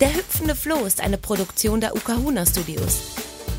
Der 0.00 0.14
hüpfende 0.14 0.54
Floh 0.54 0.86
ist 0.86 1.02
eine 1.02 1.18
Produktion 1.18 1.78
der 1.82 1.94
Ukahuna 1.94 2.46
Studios. 2.46 3.00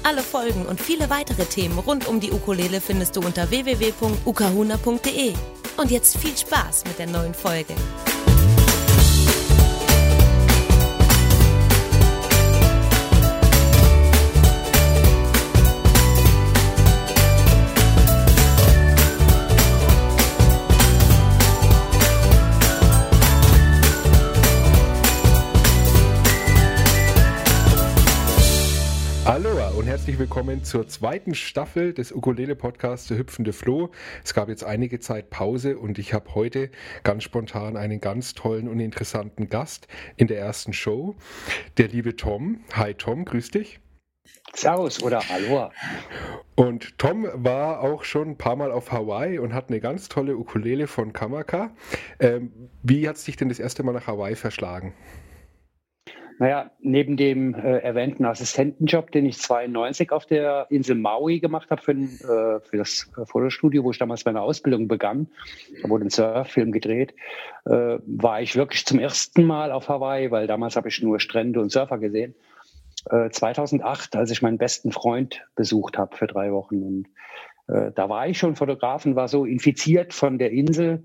Alle 0.02 0.24
Folgen 0.24 0.66
und 0.66 0.82
viele 0.82 1.08
weitere 1.12 1.46
Themen 1.46 1.78
rund 1.78 2.08
um 2.08 2.20
die 2.20 2.32
Ukulele 2.32 2.82
findest 2.82 3.16
du 3.16 3.20
unter 3.20 3.52
www.ukahuna.de. 3.52 5.34
Und 5.78 5.92
jetzt 5.92 6.18
viel 6.18 6.36
Spaß 6.36 6.86
mit 6.86 6.98
der 6.98 7.08
neuen 7.08 7.36
Folge. 7.36 7.76
Willkommen 30.32 30.64
zur 30.64 30.88
zweiten 30.88 31.36
Staffel 31.36 31.94
des 31.94 32.14
Ukulele-Podcasts 32.14 33.10
Der 33.10 33.18
hüpfende 33.18 33.52
Floh. 33.52 33.92
Es 34.24 34.34
gab 34.34 34.48
jetzt 34.48 34.64
einige 34.64 35.02
Zeit 35.02 35.30
Pause 35.30 35.78
und 35.78 36.00
ich 36.00 36.14
habe 36.14 36.36
heute 36.36 36.70
ganz 37.04 37.24
spontan 37.24 37.76
einen 37.76 38.00
ganz 38.00 38.34
tollen 38.34 38.70
und 38.70 38.80
interessanten 38.80 39.50
Gast 39.50 39.90
in 40.16 40.28
der 40.28 40.40
ersten 40.40 40.72
Show, 40.72 41.16
der 41.78 41.90
liebe 41.90 42.16
Tom. 42.16 42.62
Hi 42.72 42.94
Tom, 42.94 43.26
grüß 43.26 43.52
dich. 43.52 43.82
Servus 44.54 45.04
oder 45.04 45.22
Aloha. 45.30 45.74
Und 46.56 46.98
Tom 46.98 47.28
war 47.34 47.82
auch 47.82 48.06
schon 48.06 48.30
ein 48.30 48.38
paar 48.38 48.56
Mal 48.56 48.72
auf 48.72 48.94
Hawaii 48.94 49.38
und 49.38 49.54
hat 49.54 49.68
eine 49.68 49.82
ganz 49.82 50.08
tolle 50.08 50.38
Ukulele 50.38 50.88
von 50.88 51.12
Kamaka. 51.12 51.72
Ähm, 52.22 52.70
wie 52.84 53.10
hat 53.10 53.18
es 53.18 53.26
dich 53.26 53.36
denn 53.36 53.50
das 53.50 53.60
erste 53.60 53.84
Mal 53.84 53.92
nach 53.92 54.08
Hawaii 54.08 54.38
verschlagen? 54.38 54.94
Naja, 56.42 56.72
neben 56.80 57.18
dem 57.18 57.54
äh, 57.54 57.78
erwähnten 57.82 58.26
Assistentenjob, 58.26 59.12
den 59.12 59.28
ich 59.28 59.38
92 59.38 60.12
auf 60.12 60.26
der 60.26 60.66
Insel 60.72 60.96
Maui 60.96 61.40
gemacht 61.40 61.70
habe 61.70 61.84
für, 61.84 61.92
äh, 61.92 62.60
für 62.62 62.78
das 62.78 63.12
Fotostudio, 63.26 63.84
wo 63.84 63.92
ich 63.92 64.00
damals 64.00 64.26
meine 64.26 64.42
Ausbildung 64.42 64.88
begann, 64.88 65.28
da 65.84 65.90
wurde 65.90 66.06
ein 66.06 66.10
Surffilm 66.10 66.72
gedreht, 66.72 67.14
äh, 67.66 68.00
war 68.08 68.42
ich 68.42 68.56
wirklich 68.56 68.88
zum 68.88 68.98
ersten 68.98 69.46
Mal 69.46 69.72
auf 69.72 69.88
Hawaii, 69.88 70.32
weil 70.32 70.48
damals 70.48 70.76
habe 70.76 70.88
ich 70.88 71.00
nur 71.04 71.20
Strände 71.20 71.62
und 71.62 71.72
Surfer 71.72 72.00
gesehen. 72.00 72.34
2008, 73.06 74.16
äh, 74.16 74.18
als 74.18 74.32
ich 74.32 74.42
meinen 74.42 74.58
besten 74.58 74.92
Freund 74.92 75.44
besucht 75.56 76.00
habe 76.00 76.18
für 76.18 76.26
drei 76.26 76.52
Wochen. 76.52 76.82
Und 76.82 77.08
äh, 77.68 77.92
da 77.92 78.10
war 78.10 78.28
ich 78.28 78.40
schon 78.40 78.56
Fotograf 78.56 79.06
und 79.06 79.16
war 79.16 79.28
so 79.28 79.46
infiziert 79.46 80.12
von 80.12 80.40
der 80.40 80.50
Insel, 80.50 81.04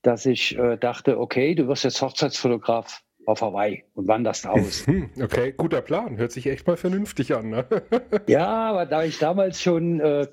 dass 0.00 0.24
ich 0.24 0.56
äh, 0.56 0.78
dachte, 0.78 1.20
okay, 1.20 1.54
du 1.54 1.68
wirst 1.68 1.84
jetzt 1.84 2.00
Hochzeitsfotograf 2.00 3.02
auf 3.26 3.40
Hawaii 3.40 3.84
und 3.94 4.08
wanderst 4.08 4.46
aus. 4.46 4.86
Hm, 4.92 5.10
okay, 5.22 5.54
guter 5.56 5.80
Plan. 5.80 6.16
Hört 6.16 6.32
sich 6.32 6.46
echt 6.46 6.66
mal 6.66 6.76
vernünftig 6.76 7.34
an. 7.34 7.50
Ne? 7.50 7.66
ja, 8.26 8.46
aber 8.46 8.86
da 8.86 9.04
ich 9.04 9.18
damals 9.18 9.62
schon 9.62 10.00
äh, 10.00 10.26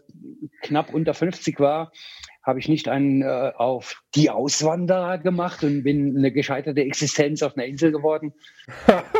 knapp 0.61 0.93
unter 0.93 1.13
50 1.13 1.59
war, 1.59 1.91
habe 2.43 2.59
ich 2.59 2.67
nicht 2.67 2.87
einen 2.89 3.21
äh, 3.21 3.51
auf 3.55 4.03
die 4.15 4.29
Auswanderer 4.29 5.17
gemacht 5.19 5.63
und 5.63 5.83
bin 5.83 6.17
eine 6.17 6.31
gescheiterte 6.31 6.81
Existenz 6.81 7.43
auf 7.43 7.55
einer 7.55 7.65
Insel 7.65 7.91
geworden. 7.91 8.33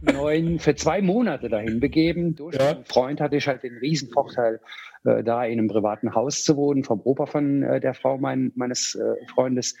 Neun, 0.00 0.58
für 0.58 0.74
zwei 0.74 1.02
Monate 1.02 1.48
dahin 1.48 1.80
begeben. 1.80 2.34
Durch 2.34 2.56
ja. 2.56 2.70
einen 2.70 2.84
Freund 2.84 3.20
hatte 3.20 3.36
ich 3.36 3.46
halt 3.46 3.62
den 3.62 3.76
Riesenvorteil, 3.78 4.60
äh, 5.04 5.22
da 5.22 5.44
in 5.44 5.58
einem 5.58 5.68
privaten 5.68 6.14
Haus 6.14 6.42
zu 6.44 6.56
wohnen, 6.56 6.84
vom 6.84 7.00
Opa 7.04 7.26
von 7.26 7.62
äh, 7.62 7.80
der 7.80 7.94
Frau 7.94 8.18
mein, 8.18 8.52
meines 8.54 8.94
äh, 8.94 9.14
Freundes 9.34 9.76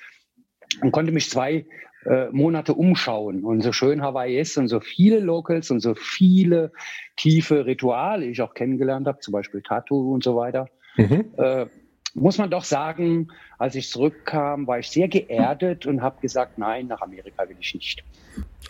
und 0.82 0.92
konnte 0.92 1.12
mich 1.12 1.30
zwei 1.30 1.64
äh, 2.04 2.28
Monate 2.30 2.74
umschauen. 2.74 3.44
Und 3.44 3.62
so 3.62 3.72
schön 3.72 4.02
Hawaii 4.02 4.38
ist 4.38 4.56
und 4.56 4.68
so 4.68 4.80
viele 4.80 5.20
Locals 5.20 5.70
und 5.70 5.80
so 5.80 5.94
viele 5.94 6.72
tiefe 7.16 7.66
Rituale 7.66 8.26
ich 8.26 8.40
auch 8.40 8.54
kennengelernt 8.54 9.06
habe, 9.06 9.20
zum 9.20 9.32
Beispiel 9.32 9.62
Tattoo 9.62 10.14
und 10.14 10.22
so 10.22 10.36
weiter, 10.36 10.68
mhm. 10.96 11.24
äh, 11.36 11.66
muss 12.14 12.38
man 12.38 12.50
doch 12.50 12.64
sagen, 12.64 13.28
als 13.58 13.74
ich 13.74 13.90
zurückkam, 13.90 14.66
war 14.66 14.78
ich 14.78 14.90
sehr 14.90 15.08
geerdet 15.08 15.86
und 15.86 16.02
habe 16.02 16.20
gesagt, 16.20 16.58
nein, 16.58 16.86
nach 16.86 17.00
Amerika 17.00 17.48
will 17.48 17.56
ich 17.60 17.74
nicht. 17.74 18.04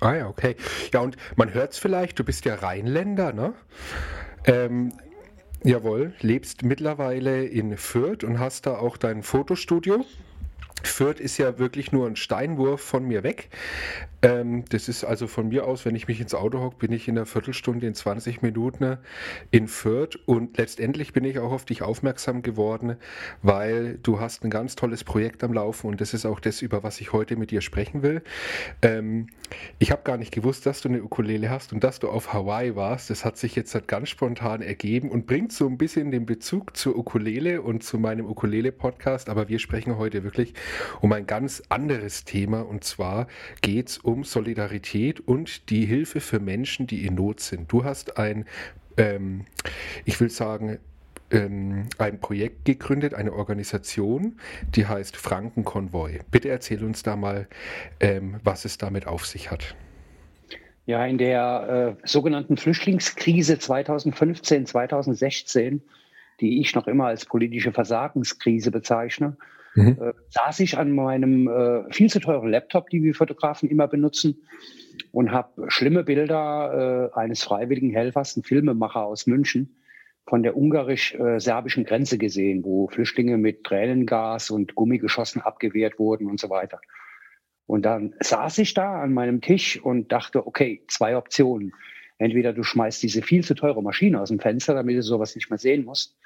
Ah 0.00 0.14
ja, 0.14 0.28
okay. 0.28 0.56
Ja, 0.92 1.00
und 1.00 1.16
man 1.36 1.52
hört 1.54 1.72
es 1.72 1.78
vielleicht, 1.78 2.18
du 2.18 2.24
bist 2.24 2.44
ja 2.44 2.54
Rheinländer, 2.54 3.32
ne? 3.32 3.54
Ähm, 4.46 4.92
jawohl, 5.62 6.12
lebst 6.20 6.62
mittlerweile 6.62 7.44
in 7.44 7.76
Fürth 7.76 8.24
und 8.24 8.38
hast 8.38 8.66
da 8.66 8.78
auch 8.78 8.96
dein 8.96 9.22
Fotostudio. 9.22 10.04
Fürth 10.86 11.20
ist 11.20 11.38
ja 11.38 11.58
wirklich 11.58 11.92
nur 11.92 12.06
ein 12.06 12.16
Steinwurf 12.16 12.80
von 12.80 13.04
mir 13.04 13.22
weg. 13.22 13.48
Ähm, 14.20 14.64
das 14.68 14.88
ist 14.88 15.04
also 15.04 15.28
von 15.28 15.48
mir 15.48 15.66
aus, 15.66 15.84
wenn 15.84 15.94
ich 15.94 16.08
mich 16.08 16.20
ins 16.20 16.34
Auto 16.34 16.60
hocke, 16.60 16.76
bin 16.78 16.92
ich 16.92 17.06
in 17.06 17.16
einer 17.16 17.26
Viertelstunde, 17.26 17.86
in 17.86 17.94
20 17.94 18.42
Minuten 18.42 18.98
in 19.50 19.68
Fürth. 19.68 20.18
Und 20.26 20.58
letztendlich 20.58 21.12
bin 21.12 21.24
ich 21.24 21.38
auch 21.38 21.52
auf 21.52 21.64
dich 21.64 21.82
aufmerksam 21.82 22.42
geworden, 22.42 22.96
weil 23.42 23.98
du 24.02 24.18
hast 24.18 24.44
ein 24.44 24.50
ganz 24.50 24.74
tolles 24.74 25.04
Projekt 25.04 25.44
am 25.44 25.52
Laufen 25.52 25.86
und 25.88 26.00
das 26.00 26.14
ist 26.14 26.26
auch 26.26 26.40
das, 26.40 26.62
über 26.62 26.82
was 26.82 27.00
ich 27.00 27.12
heute 27.12 27.36
mit 27.36 27.52
dir 27.52 27.60
sprechen 27.60 28.02
will. 28.02 28.22
Ähm, 28.82 29.28
ich 29.78 29.92
habe 29.92 30.02
gar 30.02 30.16
nicht 30.16 30.32
gewusst, 30.32 30.66
dass 30.66 30.80
du 30.80 30.88
eine 30.88 31.02
Ukulele 31.02 31.48
hast 31.48 31.72
und 31.72 31.84
dass 31.84 32.00
du 32.00 32.08
auf 32.08 32.32
Hawaii 32.32 32.74
warst. 32.74 33.10
Das 33.10 33.24
hat 33.24 33.36
sich 33.36 33.54
jetzt 33.54 33.72
halt 33.74 33.86
ganz 33.86 34.08
spontan 34.08 34.62
ergeben 34.62 35.10
und 35.10 35.26
bringt 35.26 35.52
so 35.52 35.66
ein 35.66 35.78
bisschen 35.78 36.10
den 36.10 36.26
Bezug 36.26 36.76
zur 36.76 36.96
Ukulele 36.98 37.62
und 37.62 37.84
zu 37.84 37.98
meinem 37.98 38.26
Ukulele-Podcast. 38.26 39.28
Aber 39.28 39.48
wir 39.48 39.60
sprechen 39.60 39.96
heute 39.96 40.24
wirklich 40.24 40.54
um 41.00 41.12
ein 41.12 41.26
ganz 41.26 41.62
anderes 41.68 42.24
Thema 42.24 42.62
und 42.62 42.84
zwar 42.84 43.26
geht 43.60 43.88
es 43.88 43.98
um 43.98 44.24
Solidarität 44.24 45.20
und 45.20 45.70
die 45.70 45.86
Hilfe 45.86 46.20
für 46.20 46.40
Menschen, 46.40 46.86
die 46.86 47.06
in 47.06 47.14
Not 47.14 47.40
sind. 47.40 47.70
Du 47.72 47.84
hast 47.84 48.18
ein, 48.18 48.44
ähm, 48.96 49.44
ich 50.04 50.20
will 50.20 50.30
sagen, 50.30 50.78
ähm, 51.30 51.88
ein 51.98 52.20
Projekt 52.20 52.64
gegründet, 52.64 53.14
eine 53.14 53.32
Organisation, 53.32 54.38
die 54.74 54.86
heißt 54.86 55.16
Frankenkonvoi. 55.16 56.20
Bitte 56.30 56.48
erzähl 56.48 56.84
uns 56.84 57.02
da 57.02 57.16
mal, 57.16 57.46
ähm, 58.00 58.40
was 58.44 58.64
es 58.64 58.78
damit 58.78 59.06
auf 59.06 59.26
sich 59.26 59.50
hat. 59.50 59.74
Ja, 60.86 61.04
in 61.04 61.18
der 61.18 61.98
äh, 62.02 62.06
sogenannten 62.08 62.56
Flüchtlingskrise 62.56 63.58
2015, 63.58 64.64
2016, 64.64 65.82
die 66.40 66.60
ich 66.60 66.74
noch 66.74 66.86
immer 66.86 67.06
als 67.08 67.26
politische 67.26 67.72
Versagenskrise 67.72 68.70
bezeichne, 68.70 69.36
mhm. 69.74 69.98
äh, 70.00 70.12
saß 70.30 70.60
ich 70.60 70.78
an 70.78 70.92
meinem 70.92 71.48
äh, 71.48 71.92
viel 71.92 72.10
zu 72.10 72.20
teuren 72.20 72.50
Laptop, 72.50 72.90
die 72.90 73.02
wir 73.02 73.14
Fotografen 73.14 73.68
immer 73.68 73.88
benutzen, 73.88 74.42
und 75.12 75.32
habe 75.32 75.66
schlimme 75.68 76.04
Bilder 76.04 77.10
äh, 77.14 77.18
eines 77.18 77.42
freiwilligen 77.42 77.90
Helfers, 77.90 78.36
ein 78.36 78.42
Filmemacher 78.42 79.04
aus 79.04 79.26
München, 79.26 79.76
von 80.26 80.42
der 80.42 80.56
ungarisch-serbischen 80.56 81.84
Grenze 81.84 82.18
gesehen, 82.18 82.62
wo 82.62 82.88
Flüchtlinge 82.88 83.38
mit 83.38 83.64
Tränengas 83.64 84.50
und 84.50 84.74
Gummigeschossen 84.74 85.40
abgewehrt 85.40 85.98
wurden 85.98 86.28
und 86.28 86.38
so 86.38 86.50
weiter. 86.50 86.80
Und 87.66 87.82
dann 87.82 88.14
saß 88.20 88.58
ich 88.58 88.74
da 88.74 89.00
an 89.00 89.12
meinem 89.12 89.40
Tisch 89.40 89.80
und 89.80 90.12
dachte, 90.12 90.46
okay, 90.46 90.84
zwei 90.88 91.16
Optionen. 91.16 91.72
Entweder 92.18 92.52
du 92.52 92.62
schmeißt 92.62 93.02
diese 93.02 93.22
viel 93.22 93.44
zu 93.44 93.54
teure 93.54 93.82
Maschine 93.82 94.20
aus 94.20 94.28
dem 94.28 94.40
Fenster, 94.40 94.74
damit 94.74 94.96
du 94.96 95.02
sowas 95.02 95.34
nicht 95.34 95.50
mehr 95.50 95.58
sehen 95.58 95.84
musst, 95.84 96.18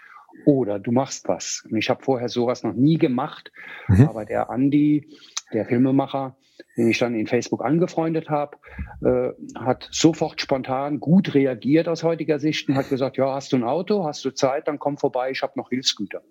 oder 0.44 0.78
du 0.78 0.92
machst 0.92 1.28
was. 1.28 1.64
Und 1.70 1.76
ich 1.76 1.90
habe 1.90 2.02
vorher 2.02 2.28
sowas 2.28 2.62
noch 2.62 2.74
nie 2.74 2.98
gemacht, 2.98 3.52
mhm. 3.88 4.08
aber 4.08 4.24
der 4.24 4.50
Andi, 4.50 5.08
der 5.52 5.66
Filmemacher, 5.66 6.36
den 6.76 6.88
ich 6.88 6.98
dann 6.98 7.14
in 7.14 7.26
Facebook 7.26 7.64
angefreundet 7.64 8.28
habe, 8.30 8.56
äh, 9.04 9.30
hat 9.58 9.88
sofort 9.90 10.40
spontan 10.40 11.00
gut 11.00 11.34
reagiert 11.34 11.88
aus 11.88 12.02
heutiger 12.02 12.38
Sicht 12.38 12.68
und 12.68 12.76
hat 12.76 12.88
gesagt, 12.88 13.16
ja, 13.16 13.34
hast 13.34 13.52
du 13.52 13.56
ein 13.56 13.64
Auto, 13.64 14.04
hast 14.04 14.24
du 14.24 14.30
Zeit, 14.30 14.68
dann 14.68 14.78
komm 14.78 14.98
vorbei, 14.98 15.30
ich 15.30 15.42
habe 15.42 15.52
noch 15.56 15.70
Hilfsgüter. 15.70 16.22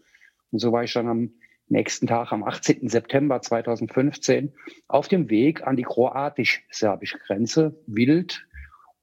Und 0.52 0.60
so 0.60 0.72
war 0.72 0.84
ich 0.84 0.94
dann 0.94 1.08
am 1.08 1.32
nächsten 1.68 2.08
Tag, 2.08 2.32
am 2.32 2.44
18. 2.44 2.90
September 2.90 3.42
2015, 3.42 4.54
auf 4.88 5.08
dem 5.08 5.30
Weg 5.30 5.66
an 5.66 5.78
die 5.78 5.84
kroatisch-serbische 5.84 7.18
Grenze, 7.20 7.82
wild, 7.88 8.46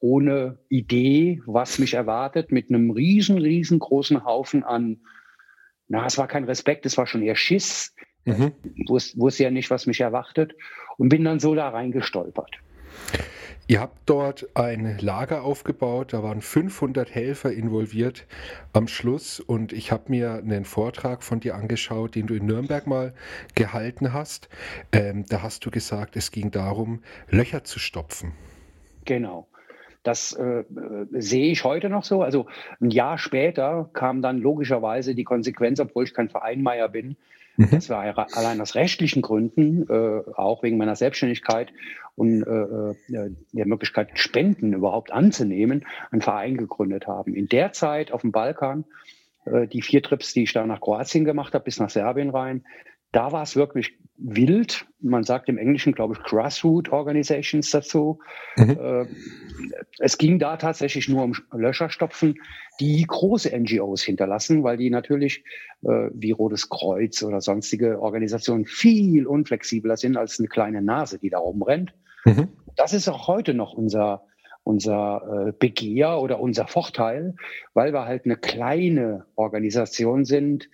ohne 0.00 0.58
Idee, 0.68 1.42
was 1.46 1.78
mich 1.78 1.94
erwartet, 1.94 2.52
mit 2.52 2.70
einem 2.70 2.90
riesen, 2.90 3.38
riesengroßen 3.38 4.24
Haufen 4.24 4.64
an, 4.64 5.00
na, 5.88 6.06
es 6.06 6.18
war 6.18 6.28
kein 6.28 6.44
Respekt, 6.44 6.86
es 6.86 6.98
war 6.98 7.06
schon 7.06 7.22
eher 7.22 7.36
Schiss. 7.36 7.94
Mhm. 8.24 8.52
Wus 8.88 9.18
wusste 9.18 9.44
ja 9.44 9.50
nicht, 9.50 9.70
was 9.70 9.86
mich 9.86 10.00
erwartet 10.00 10.54
und 10.98 11.08
bin 11.08 11.24
dann 11.24 11.40
so 11.40 11.54
da 11.54 11.70
reingestolpert. 11.70 12.58
Ihr 13.70 13.80
habt 13.80 13.98
dort 14.06 14.48
ein 14.54 14.96
Lager 14.98 15.42
aufgebaut, 15.42 16.14
da 16.14 16.22
waren 16.22 16.40
500 16.40 17.14
Helfer 17.14 17.52
involviert 17.52 18.26
am 18.72 18.88
Schluss 18.88 19.40
und 19.40 19.74
ich 19.74 19.92
habe 19.92 20.04
mir 20.08 20.32
einen 20.32 20.64
Vortrag 20.64 21.22
von 21.22 21.40
dir 21.40 21.54
angeschaut, 21.54 22.14
den 22.14 22.26
du 22.26 22.34
in 22.34 22.46
Nürnberg 22.46 22.86
mal 22.86 23.12
gehalten 23.54 24.14
hast. 24.14 24.48
Ähm, 24.90 25.26
da 25.28 25.42
hast 25.42 25.66
du 25.66 25.70
gesagt, 25.70 26.16
es 26.16 26.30
ging 26.30 26.50
darum, 26.50 27.02
Löcher 27.28 27.62
zu 27.62 27.78
stopfen. 27.78 28.32
Genau. 29.04 29.48
Das 30.08 30.32
äh, 30.32 30.64
sehe 31.10 31.52
ich 31.52 31.64
heute 31.64 31.90
noch 31.90 32.02
so. 32.02 32.22
Also 32.22 32.46
ein 32.80 32.90
Jahr 32.90 33.18
später 33.18 33.90
kam 33.92 34.22
dann 34.22 34.38
logischerweise 34.38 35.14
die 35.14 35.24
Konsequenz, 35.24 35.80
obwohl 35.80 36.04
ich 36.04 36.14
kein 36.14 36.30
Vereinmeier 36.30 36.88
bin, 36.88 37.18
mhm. 37.58 37.68
dass 37.70 37.90
wir 37.90 37.98
allein 37.98 38.58
aus 38.62 38.74
rechtlichen 38.74 39.20
Gründen, 39.20 39.86
äh, 39.90 40.22
auch 40.32 40.62
wegen 40.62 40.78
meiner 40.78 40.96
Selbstständigkeit 40.96 41.74
und 42.16 42.42
äh, 42.42 43.14
äh, 43.14 43.30
der 43.52 43.66
Möglichkeit, 43.66 44.18
Spenden 44.18 44.72
überhaupt 44.72 45.12
anzunehmen, 45.12 45.84
einen 46.10 46.22
Verein 46.22 46.56
gegründet 46.56 47.06
haben. 47.06 47.34
In 47.34 47.46
der 47.50 47.74
Zeit 47.74 48.10
auf 48.10 48.22
dem 48.22 48.32
Balkan, 48.32 48.86
äh, 49.44 49.66
die 49.66 49.82
vier 49.82 50.02
Trips, 50.02 50.32
die 50.32 50.44
ich 50.44 50.54
da 50.54 50.64
nach 50.64 50.80
Kroatien 50.80 51.26
gemacht 51.26 51.52
habe, 51.52 51.64
bis 51.64 51.78
nach 51.80 51.90
Serbien 51.90 52.30
rein, 52.30 52.64
da 53.12 53.30
war 53.30 53.42
es 53.42 53.56
wirklich 53.56 53.98
wild. 54.18 54.86
Man 55.00 55.22
sagt 55.22 55.48
im 55.48 55.58
Englischen, 55.58 55.92
glaube 55.92 56.14
ich, 56.14 56.22
Grassroot 56.24 56.90
Organizations 56.90 57.70
dazu. 57.70 58.18
Mhm. 58.56 58.70
Äh, 58.70 59.06
es 59.98 60.18
ging 60.18 60.38
da 60.38 60.56
tatsächlich 60.56 61.08
nur 61.08 61.22
um 61.22 61.34
Löscherstopfen, 61.52 62.36
die 62.80 63.04
große 63.06 63.56
NGOs 63.56 64.02
hinterlassen, 64.02 64.64
weil 64.64 64.76
die 64.76 64.90
natürlich 64.90 65.44
äh, 65.82 66.10
wie 66.12 66.32
Rotes 66.32 66.68
Kreuz 66.68 67.22
oder 67.22 67.40
sonstige 67.40 68.00
Organisationen 68.00 68.66
viel 68.66 69.26
unflexibler 69.26 69.96
sind 69.96 70.16
als 70.16 70.38
eine 70.38 70.48
kleine 70.48 70.82
Nase, 70.82 71.18
die 71.18 71.30
da 71.30 71.38
rumrennt. 71.38 71.94
Mhm. 72.24 72.48
Das 72.76 72.92
ist 72.92 73.08
auch 73.08 73.28
heute 73.28 73.54
noch 73.54 73.72
unser, 73.72 74.24
unser 74.64 75.48
äh, 75.48 75.52
Begehr 75.52 76.20
oder 76.20 76.40
unser 76.40 76.66
Vorteil, 76.66 77.34
weil 77.74 77.92
wir 77.92 78.04
halt 78.04 78.24
eine 78.24 78.36
kleine 78.36 79.26
Organisation 79.36 80.24
sind, 80.24 80.68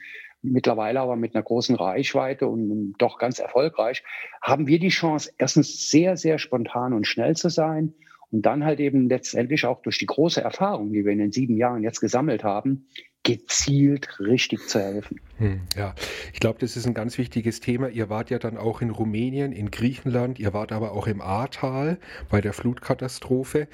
mittlerweile 0.45 1.01
aber 1.01 1.17
mit 1.17 1.35
einer 1.35 1.43
großen 1.43 1.75
Reichweite 1.75 2.47
und 2.47 2.95
doch 2.99 3.19
ganz 3.19 3.39
erfolgreich, 3.39 4.05
haben 4.43 4.67
wir 4.67 4.79
die 4.79 4.89
Chance, 4.89 5.33
erstens 5.39 5.91
sehr, 5.91 6.17
sehr 6.17 6.39
spontan 6.39 6.93
und 6.93 7.07
schnell 7.07 7.35
zu 7.35 7.49
sein 7.49 7.95
und 8.31 8.43
dann 8.43 8.65
halt 8.65 8.81
eben 8.81 9.09
letztendlich 9.09 9.65
auch 9.65 9.83
durch 9.83 9.99
die 9.99 10.07
große 10.07 10.41
Erfahrung, 10.41 10.93
die 10.93 11.05
wir 11.05 11.13
in 11.13 11.19
den 11.19 11.33
sieben 11.33 11.57
Jahren 11.57 11.83
jetzt 11.83 12.01
gesammelt 12.01 12.45
haben, 12.45 12.87
gezielt 13.25 14.21
richtig 14.21 14.69
zu 14.69 14.79
helfen. 14.79 15.19
Hm, 15.39 15.63
ja, 15.77 15.95
ich 16.33 16.39
glaube, 16.39 16.61
das 16.61 16.77
ist 16.77 16.87
ein 16.87 16.95
ganz 16.95 17.19
wichtiges 17.19 17.59
Thema. 17.59 17.89
Ihr 17.89 18.09
wart 18.09 18.31
ja 18.31 18.39
dann 18.39 18.57
auch 18.57 18.83
in 18.83 18.91
Rumänien, 18.91 19.51
in 19.51 19.71
Griechenland, 19.71 20.39
ihr 20.39 20.53
wart 20.53 20.71
aber 20.71 20.93
auch 20.93 21.09
im 21.09 21.21
Ahrtal 21.21 21.99
bei 22.31 22.41
der 22.41 22.53
Flutkatastrophe 22.53 23.67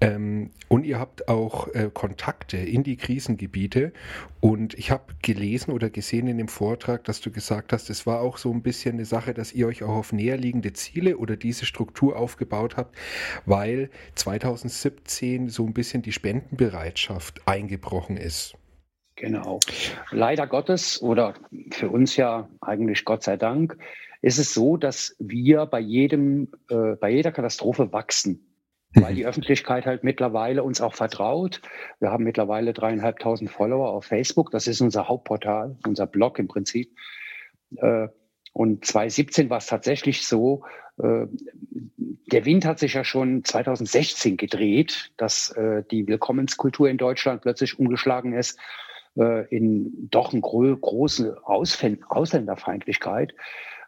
ähm, 0.00 0.50
und 0.66 0.84
ihr 0.84 0.98
habt 0.98 1.28
auch 1.28 1.68
äh, 1.74 1.90
Kontakte 1.94 2.58
in 2.58 2.82
die 2.82 2.96
Krisengebiete. 2.96 3.92
Und 4.40 4.74
ich 4.74 4.90
habe 4.90 5.14
gelesen 5.22 5.72
oder 5.72 5.90
gesehen 5.90 6.26
in 6.26 6.36
dem 6.36 6.48
Vortrag, 6.48 7.04
dass 7.04 7.20
du 7.20 7.30
gesagt 7.30 7.72
hast, 7.72 7.90
es 7.90 8.04
war 8.04 8.20
auch 8.20 8.36
so 8.36 8.52
ein 8.52 8.62
bisschen 8.62 8.96
eine 8.96 9.04
Sache, 9.04 9.32
dass 9.32 9.52
ihr 9.52 9.68
euch 9.68 9.84
auch 9.84 9.94
auf 9.94 10.12
näherliegende 10.12 10.72
Ziele 10.72 11.18
oder 11.18 11.36
diese 11.36 11.66
Struktur 11.66 12.16
aufgebaut 12.16 12.76
habt, 12.76 12.96
weil 13.46 13.90
2017 14.16 15.48
so 15.48 15.64
ein 15.64 15.72
bisschen 15.72 16.02
die 16.02 16.12
Spendenbereitschaft 16.12 17.40
eingebrochen 17.46 18.16
ist. 18.16 18.56
Genau. 19.18 19.58
Leider 20.12 20.46
Gottes 20.46 21.02
oder 21.02 21.34
für 21.70 21.88
uns 21.90 22.16
ja 22.16 22.48
eigentlich 22.60 23.04
Gott 23.04 23.24
sei 23.24 23.36
Dank 23.36 23.76
ist 24.22 24.38
es 24.38 24.54
so, 24.54 24.76
dass 24.76 25.16
wir 25.18 25.66
bei 25.66 25.80
jedem, 25.80 26.48
äh, 26.70 26.94
bei 26.96 27.10
jeder 27.10 27.32
Katastrophe 27.32 27.92
wachsen, 27.92 28.54
weil 28.94 29.14
die 29.14 29.26
Öffentlichkeit 29.26 29.86
halt 29.86 30.04
mittlerweile 30.04 30.62
uns 30.62 30.80
auch 30.80 30.94
vertraut. 30.94 31.60
Wir 31.98 32.10
haben 32.10 32.24
mittlerweile 32.24 32.72
dreieinhalbtausend 32.72 33.50
Follower 33.50 33.90
auf 33.90 34.04
Facebook. 34.04 34.50
Das 34.50 34.66
ist 34.66 34.80
unser 34.80 35.08
Hauptportal, 35.08 35.76
unser 35.86 36.06
Blog 36.06 36.38
im 36.38 36.46
Prinzip. 36.46 36.94
Äh, 37.76 38.08
und 38.52 38.84
2017 38.84 39.50
war 39.50 39.58
es 39.58 39.66
tatsächlich 39.66 40.26
so, 40.26 40.64
äh, 40.98 41.26
der 42.30 42.44
Wind 42.44 42.64
hat 42.64 42.78
sich 42.78 42.94
ja 42.94 43.04
schon 43.04 43.44
2016 43.44 44.36
gedreht, 44.36 45.12
dass 45.16 45.50
äh, 45.50 45.82
die 45.90 46.06
Willkommenskultur 46.06 46.88
in 46.88 46.98
Deutschland 46.98 47.42
plötzlich 47.42 47.78
umgeschlagen 47.78 48.32
ist 48.32 48.58
in 49.50 50.08
doch 50.10 50.32
eine 50.32 50.40
gro 50.40 50.76
große 50.76 51.36
Ausländerfeindlichkeit. 51.44 53.34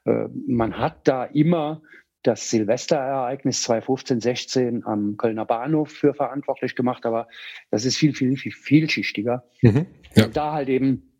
Äh, 0.04 0.28
man 0.46 0.78
hat 0.78 1.06
da 1.08 1.24
immer 1.24 1.82
das 2.22 2.50
Silvesterereignis 2.50 3.62
2015, 3.62 4.20
16 4.20 4.84
am 4.84 5.16
Kölner 5.16 5.46
Bahnhof 5.46 5.90
für 5.90 6.12
verantwortlich 6.12 6.76
gemacht, 6.76 7.06
aber 7.06 7.28
das 7.70 7.84
ist 7.84 7.96
viel, 7.96 8.14
viel, 8.14 8.36
viel 8.36 8.52
vielschichtiger. 8.52 9.44
Mhm, 9.62 9.86
ja. 10.14 10.26
Und 10.26 10.36
da 10.36 10.52
halt 10.52 10.68
eben 10.68 11.10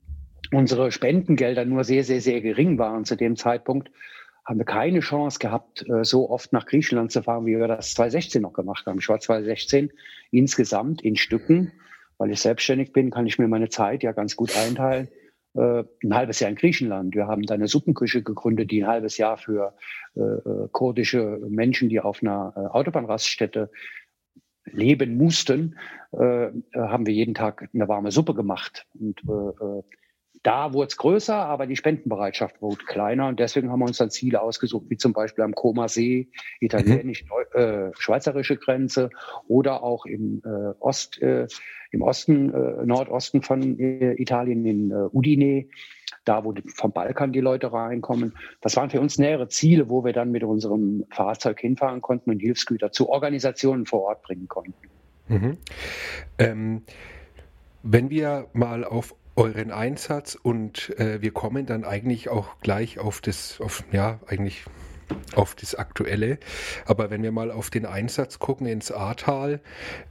unsere 0.52 0.92
Spendengelder 0.92 1.64
nur 1.64 1.84
sehr, 1.84 2.04
sehr, 2.04 2.20
sehr 2.20 2.40
gering 2.40 2.78
waren 2.78 3.04
zu 3.04 3.16
dem 3.16 3.36
Zeitpunkt, 3.36 3.90
haben 4.44 4.58
wir 4.58 4.66
keine 4.66 5.00
Chance 5.00 5.38
gehabt, 5.38 5.88
äh, 5.88 6.04
so 6.04 6.28
oft 6.28 6.52
nach 6.52 6.66
Griechenland 6.66 7.12
zu 7.12 7.22
fahren, 7.22 7.46
wie 7.46 7.56
wir 7.56 7.68
das 7.68 7.94
2016 7.94 8.42
noch 8.42 8.52
gemacht 8.52 8.84
haben. 8.86 8.98
Ich 8.98 9.08
war 9.08 9.20
2016 9.20 9.92
insgesamt 10.30 11.02
in 11.02 11.16
Stücken 11.16 11.72
weil 12.20 12.30
ich 12.30 12.40
selbstständig 12.40 12.92
bin, 12.92 13.10
kann 13.10 13.26
ich 13.26 13.38
mir 13.38 13.48
meine 13.48 13.70
Zeit 13.70 14.02
ja 14.02 14.12
ganz 14.12 14.36
gut 14.36 14.54
einteilen. 14.54 15.08
Äh, 15.54 15.84
ein 16.04 16.14
halbes 16.14 16.38
Jahr 16.38 16.50
in 16.50 16.56
Griechenland. 16.56 17.14
Wir 17.14 17.26
haben 17.26 17.44
da 17.44 17.54
eine 17.54 17.66
Suppenküche 17.66 18.22
gegründet, 18.22 18.70
die 18.70 18.84
ein 18.84 18.90
halbes 18.90 19.16
Jahr 19.16 19.38
für 19.38 19.74
äh, 20.14 20.20
äh 20.20 20.68
kurdische 20.70 21.40
Menschen, 21.48 21.88
die 21.88 21.98
auf 21.98 22.22
einer 22.22 22.52
äh, 22.54 22.60
Autobahnraststätte 22.60 23.70
leben 24.66 25.16
mussten, 25.16 25.78
äh, 26.12 26.48
äh, 26.48 26.52
haben 26.74 27.06
wir 27.06 27.14
jeden 27.14 27.32
Tag 27.32 27.70
eine 27.72 27.88
warme 27.88 28.12
Suppe 28.12 28.34
gemacht. 28.34 28.86
Und 29.00 29.22
da 30.42 30.72
wurde 30.72 30.88
es 30.88 30.96
größer, 30.96 31.34
aber 31.34 31.66
die 31.66 31.76
Spendenbereitschaft 31.76 32.62
wurde 32.62 32.84
kleiner 32.84 33.28
und 33.28 33.40
deswegen 33.40 33.70
haben 33.70 33.80
wir 33.80 33.86
uns 33.86 33.98
dann 33.98 34.10
Ziele 34.10 34.40
ausgesucht, 34.40 34.86
wie 34.88 34.96
zum 34.96 35.12
Beispiel 35.12 35.44
am 35.44 35.54
Koma 35.54 35.88
See, 35.88 36.28
italienisch-schweizerische 36.60 38.54
mhm. 38.54 38.58
Grenze 38.58 39.10
oder 39.48 39.82
auch 39.82 40.06
im 40.06 40.42
Ost 40.80 41.20
im 41.90 42.02
Osten, 42.02 42.52
äh, 42.54 42.86
Nordosten 42.86 43.42
von 43.42 43.78
äh, 43.78 44.12
Italien, 44.14 44.64
in 44.64 44.90
äh, 44.90 45.08
Udine, 45.12 45.66
da 46.24 46.44
wo 46.44 46.52
die, 46.52 46.62
vom 46.68 46.92
Balkan 46.92 47.32
die 47.32 47.40
Leute 47.40 47.72
reinkommen. 47.72 48.34
Das 48.60 48.76
waren 48.76 48.90
für 48.90 49.00
uns 49.00 49.18
nähere 49.18 49.48
Ziele, 49.48 49.88
wo 49.88 50.04
wir 50.04 50.12
dann 50.12 50.30
mit 50.30 50.44
unserem 50.44 51.04
Fahrzeug 51.10 51.60
hinfahren 51.60 52.00
konnten 52.00 52.30
und 52.30 52.38
Hilfsgüter 52.38 52.92
zu 52.92 53.08
Organisationen 53.08 53.86
vor 53.86 54.02
Ort 54.02 54.22
bringen 54.22 54.48
konnten. 54.48 54.74
Mhm. 55.28 55.56
Ähm, 56.38 56.82
wenn 57.82 58.10
wir 58.10 58.46
mal 58.52 58.84
auf 58.84 59.14
euren 59.40 59.70
Einsatz 59.70 60.34
und 60.34 60.90
äh, 60.98 61.22
wir 61.22 61.32
kommen 61.32 61.64
dann 61.64 61.84
eigentlich 61.84 62.28
auch 62.28 62.58
gleich 62.60 62.98
auf 62.98 63.22
das, 63.22 63.58
auf, 63.60 63.82
ja, 63.90 64.20
eigentlich 64.26 64.64
auf 65.34 65.54
das 65.54 65.74
Aktuelle. 65.74 66.38
Aber 66.84 67.10
wenn 67.10 67.22
wir 67.22 67.32
mal 67.32 67.50
auf 67.50 67.70
den 67.70 67.86
Einsatz 67.86 68.38
gucken 68.38 68.66
ins 68.66 68.92
Ahrtal, 68.92 69.60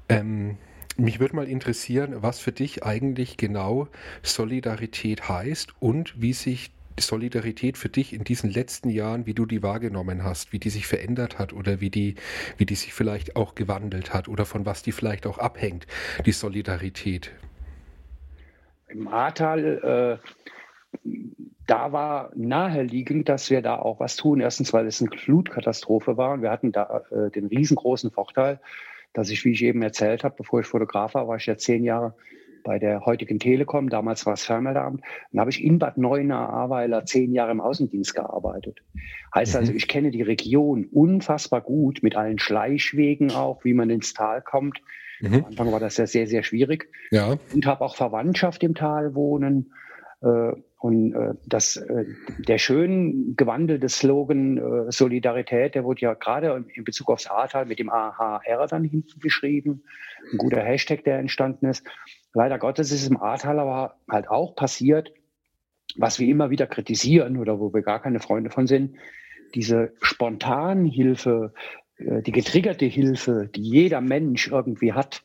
ähm, 0.10 0.58
mich 0.98 1.20
würde 1.20 1.36
mal 1.36 1.48
interessieren, 1.48 2.16
was 2.24 2.40
für 2.40 2.52
dich 2.52 2.84
eigentlich 2.84 3.38
genau 3.38 3.88
Solidarität 4.24 5.30
heißt 5.30 5.74
und 5.80 6.20
wie 6.20 6.34
sich 6.34 6.72
Solidarität 7.00 7.78
für 7.78 7.88
dich 7.88 8.14
in 8.14 8.24
diesen 8.24 8.50
letzten 8.50 8.90
Jahren, 8.90 9.28
wie 9.28 9.36
du 9.36 9.46
die 9.46 9.62
wahrgenommen 9.62 10.24
hast, 10.24 10.52
wie 10.54 10.60
die 10.60 10.72
sich 10.72 10.88
verändert 10.88 11.38
hat 11.38 11.54
oder 11.54 11.80
wie 11.80 11.92
die, 11.92 12.16
wie 12.58 12.66
die 12.66 12.76
sich 12.76 12.94
vielleicht 12.94 13.36
auch 13.36 13.54
gewandelt 13.54 14.12
hat 14.12 14.28
oder 14.28 14.46
von 14.46 14.66
was 14.66 14.82
die 14.82 14.92
vielleicht 14.92 15.28
auch 15.28 15.38
abhängt, 15.38 15.86
die 16.26 16.32
Solidarität. 16.32 17.32
Im 18.90 19.08
Ahrtal, 19.08 20.20
äh, 21.04 21.10
da 21.68 21.92
war 21.92 22.32
naheliegend, 22.36 23.30
dass 23.30 23.50
wir 23.50 23.62
da 23.62 23.78
auch 23.78 24.00
was 24.00 24.16
tun. 24.16 24.42
Erstens, 24.42 24.74
weil 24.74 24.88
es 24.88 25.02
eine 25.02 25.12
Flutkatastrophe 25.16 26.18
war 26.18 26.34
und 26.34 26.42
wir 26.42 26.52
hatten 26.52 26.72
da 26.72 27.04
äh, 27.12 27.30
den 27.30 27.46
riesengroßen 27.46 28.12
Vorteil, 28.12 28.60
dass 29.14 29.30
ich, 29.30 29.46
wie 29.46 29.52
ich 29.52 29.64
eben 29.64 29.82
erzählt 29.82 30.24
habe, 30.24 30.36
bevor 30.38 30.62
ich 30.62 30.66
Fotograf 30.66 31.14
war, 31.14 31.28
war 31.28 31.38
ich 31.38 31.46
ja 31.46 31.58
zehn 31.58 31.84
Jahre 31.84 32.16
bei 32.64 32.80
der 32.80 33.06
heutigen 33.06 33.40
Telekom, 33.40 33.90
damals 33.90 34.26
war 34.26 34.34
es 34.34 34.46
Fernmeldeamt, 34.46 35.02
dann 35.32 35.40
habe 35.40 35.50
ich 35.50 35.64
in 35.64 35.80
Bad 35.80 35.98
Neuenahr-Ahrweiler 35.98 37.06
zehn 37.06 37.34
Jahre 37.34 37.52
im 37.52 37.62
Außendienst 37.62 38.14
gearbeitet. 38.16 38.82
Heißt 39.34 39.56
also, 39.56 39.72
mhm. 39.72 39.78
ich 39.78 39.88
kenne 39.88 40.12
die 40.12 40.22
Region 40.22 40.86
unfassbar 40.92 41.62
gut, 41.62 42.04
mit 42.04 42.16
allen 42.16 42.40
Schleichwegen 42.40 43.32
auch, 43.32 43.64
wie 43.64 43.74
man 43.74 43.90
ins 43.90 44.14
Tal 44.14 44.42
kommt. 44.42 44.82
Mhm. 45.22 45.34
Am 45.34 45.46
Anfang 45.46 45.72
war 45.72 45.80
das 45.80 45.98
ja 45.98 46.08
sehr, 46.08 46.28
sehr 46.28 46.44
schwierig. 46.44 46.90
Ja. 47.12 47.38
Und 47.54 47.66
habe 47.66 47.84
auch 47.84 47.96
Verwandtschaft 47.96 48.64
im 48.64 48.76
Tal 48.76 49.16
wohnen. 49.16 49.74
Äh, 50.22 50.54
und 50.80 51.14
äh, 51.14 51.34
das, 51.46 51.76
äh, 51.76 52.06
der 52.48 52.58
schön 52.58 53.36
gewandelte 53.36 53.90
Slogan 53.90 54.58
äh, 54.58 54.92
Solidarität, 54.92 55.76
der 55.76 55.84
wurde 55.84 56.02
ja 56.02 56.14
gerade 56.14 56.64
in 56.74 56.84
Bezug 56.86 57.10
aufs 57.10 57.28
Ahrtal 57.28 57.66
mit 57.66 57.80
dem 57.80 57.90
AHR 57.90 58.68
dann 58.68 58.86
hinten 58.86 59.20
geschrieben. 59.20 59.84
Ein 60.32 60.38
guter 60.38 60.62
Hashtag, 60.62 61.04
der 61.04 61.20
entstanden 61.20 61.66
ist. 61.66 61.86
Leider 62.34 62.60
Gottes 62.60 62.92
ist 62.92 63.04
es 63.04 63.10
im 63.10 63.22
Ahrtal 63.22 63.60
aber 63.60 63.96
halt 64.10 64.30
auch 64.30 64.56
passiert, 64.56 65.12
was 65.98 66.20
wir 66.20 66.28
immer 66.28 66.50
wieder 66.50 66.68
kritisieren 66.68 67.38
oder 67.38 67.60
wo 67.60 67.74
wir 67.74 67.82
gar 67.82 68.02
keine 68.02 68.20
Freunde 68.20 68.50
von 68.50 68.68
sind, 68.68 68.96
diese 69.56 69.94
Spontanhilfe, 70.02 71.54
die 72.00 72.32
getriggerte 72.32 72.86
Hilfe, 72.86 73.50
die 73.54 73.62
jeder 73.62 74.02
Mensch 74.02 74.48
irgendwie 74.48 74.94
hat, 74.94 75.24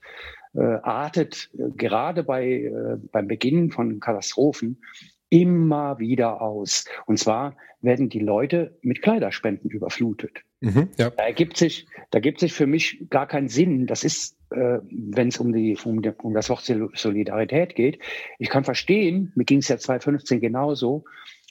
äh, 0.55 0.61
artet 0.61 1.51
äh, 1.55 1.71
gerade 1.77 2.23
bei, 2.23 2.47
äh, 2.47 2.97
beim 3.13 3.29
Beginn 3.29 3.71
von 3.71 4.01
Katastrophen 4.01 4.81
immer 5.29 5.99
wieder 5.99 6.41
aus. 6.41 6.85
Und 7.07 7.19
zwar 7.19 7.57
werden 7.81 8.09
die 8.09 8.21
Leute 8.21 8.77
mit 8.83 9.03
Kleiderspenden 9.03 9.71
überflutet. 9.71 10.43
Mhm, 10.61 10.89
ja. 10.97 11.11
Da 11.11 11.25
ergibt 11.25 11.57
sich, 11.57 11.87
da 12.11 12.21
gibt 12.21 12.41
sich 12.41 12.53
für 12.53 12.67
mich 12.67 13.07
gar 13.11 13.27
keinen 13.27 13.49
Sinn. 13.49 13.87
Das 13.87 14.05
ist 14.05 14.37
äh, 14.55 14.81
wenn 14.91 15.29
es 15.29 15.39
um, 15.39 15.53
die, 15.53 15.77
um, 15.85 16.03
die, 16.03 16.13
um 16.23 16.35
das 16.35 16.49
Wort 16.49 16.65
Solidarität 16.95 17.75
geht. 17.75 17.99
Ich 18.39 18.49
kann 18.49 18.65
verstehen, 18.65 19.33
mir 19.35 19.45
ging 19.45 19.59
es 19.59 19.69
ja 19.69 19.79
2015 19.79 20.41
genauso, 20.41 21.05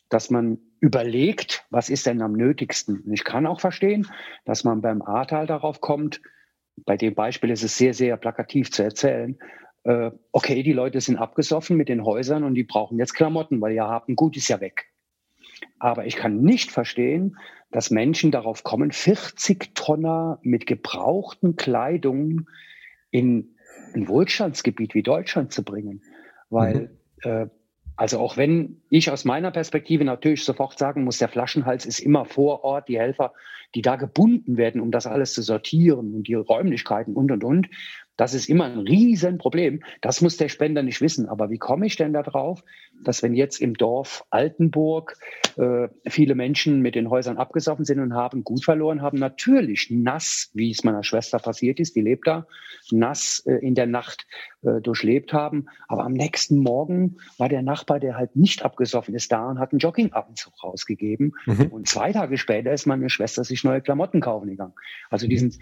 dass 0.10 0.30
man 0.30 0.60
überlegt, 0.84 1.66
was 1.70 1.90
ist 1.90 2.06
denn 2.06 2.22
am 2.22 2.34
nötigsten. 2.34 3.00
Und 3.00 3.14
ich 3.14 3.24
kann 3.24 3.48
auch 3.48 3.62
verstehen, 3.62 4.06
dass 4.44 4.66
man 4.66 4.82
beim 4.82 5.02
Ahrtal 5.02 5.48
darauf 5.48 5.80
kommt, 5.80 6.22
bei 6.86 6.98
dem 6.98 7.16
Beispiel 7.16 7.52
ist 7.52 7.64
es 7.64 7.78
sehr, 7.78 7.94
sehr 7.94 8.18
plakativ 8.18 8.70
zu 8.70 8.84
erzählen, 8.84 9.40
äh, 9.86 10.12
okay, 10.34 10.62
die 10.62 10.74
Leute 10.74 11.00
sind 11.00 11.16
abgesoffen 11.16 11.78
mit 11.78 11.88
den 11.88 12.04
Häusern 12.04 12.44
und 12.44 12.56
die 12.56 12.66
brauchen 12.66 13.00
jetzt 13.00 13.14
Klamotten, 13.14 13.62
weil 13.62 13.72
ihr 13.72 13.86
Haben 13.86 14.18
gut 14.18 14.36
ist 14.36 14.50
ja 14.50 14.60
weg. 14.60 14.88
Aber 15.80 16.06
ich 16.06 16.18
kann 16.18 16.42
nicht 16.42 16.70
verstehen, 16.70 17.38
dass 17.72 17.90
Menschen 17.90 18.32
darauf 18.32 18.66
kommen, 18.66 18.92
40 18.92 19.74
Tonner 19.76 20.40
mit 20.42 20.66
gebrauchten 20.66 21.56
Kleidungen 21.56 22.50
in 23.10 23.56
ein 23.96 24.10
Wohlstandsgebiet 24.10 24.96
wie 24.96 25.04
Deutschland 25.04 25.54
zu 25.54 25.64
bringen. 25.64 26.02
Weil, 26.50 26.98
mhm. 27.24 27.30
äh, 27.30 27.48
also 27.96 28.20
auch 28.20 28.36
wenn 28.36 28.82
ich 28.96 29.10
aus 29.10 29.26
meiner 29.26 29.50
Perspektive 29.50 30.06
natürlich 30.06 30.46
sofort 30.46 30.78
sagen 30.78 31.04
muss, 31.04 31.18
der 31.18 31.28
Flaschenhals 31.28 31.88
ist 31.88 32.00
immer 32.00 32.26
vor 32.26 32.64
Ort, 32.64 32.88
die 32.88 33.00
Helfer, 33.00 33.34
die 33.74 33.82
da 33.82 33.96
gebunden 33.96 34.56
werden, 34.58 34.82
um 34.82 34.92
das 34.92 35.08
alles 35.08 35.34
zu 35.34 35.42
sortieren 35.42 36.14
und 36.14 36.28
die 36.28 36.36
Räumlichkeiten 36.36 37.16
und, 37.16 37.32
und, 37.32 37.44
und. 37.44 37.70
Das 38.16 38.36
ist 38.36 38.48
immer 38.48 38.66
ein 38.66 38.78
Riesenproblem. 38.78 39.82
Das 40.02 40.22
muss 40.22 40.38
der 40.38 40.48
Spender 40.48 40.84
nicht 40.84 41.02
wissen. 41.02 41.28
Aber 41.28 41.50
wie 41.50 41.58
komme 41.58 41.88
ich 41.88 41.96
denn 41.96 42.14
darauf, 42.14 42.64
dass 43.04 43.24
wenn 43.24 43.34
jetzt 43.34 43.60
im 43.60 43.74
Dorf 43.74 44.24
Altenburg 44.30 45.18
äh, 45.58 45.88
viele 46.08 46.36
Menschen 46.36 46.82
mit 46.82 46.94
den 46.94 47.10
Häusern 47.10 47.38
abgesoffen 47.38 47.86
sind 47.86 48.00
und 48.00 48.14
haben 48.14 48.44
gut 48.44 48.64
verloren 48.64 49.02
haben, 49.02 49.18
natürlich 49.18 49.88
nass, 49.90 50.52
wie 50.54 50.70
es 50.70 50.84
meiner 50.84 51.04
Schwester 51.04 51.40
passiert 51.40 51.80
ist, 51.80 51.96
die 51.96 52.02
lebt 52.02 52.28
da, 52.28 52.46
nass 52.92 53.44
äh, 53.48 53.56
in 53.56 53.74
der 53.74 53.88
Nacht 53.88 54.28
äh, 54.62 54.80
durchlebt 54.80 55.34
haben. 55.34 55.66
Aber 55.88 56.04
am 56.04 56.14
nächsten 56.14 56.60
Morgen 56.60 57.18
war 57.40 57.50
der 57.50 57.64
Nachbar, 57.64 58.00
der 58.00 58.16
halt 58.16 58.36
nicht 58.36 58.64
abgesoffen 58.64 58.83
ist, 58.84 59.32
da 59.32 59.50
und 59.50 59.60
hat 59.60 59.72
einen 59.72 59.80
Joggingabendzug 59.80 60.64
rausgegeben. 60.64 61.34
Mhm. 61.46 61.68
Und 61.68 61.88
zwei 61.88 62.12
Tage 62.12 62.38
später 62.38 62.72
ist 62.72 62.86
meine 62.86 63.10
Schwester 63.10 63.44
sich 63.44 63.64
neue 63.64 63.82
Klamotten 63.82 64.22
kaufen 64.22 64.50
gegangen. 64.50 64.74
Also 65.10 65.28
diesen 65.28 65.58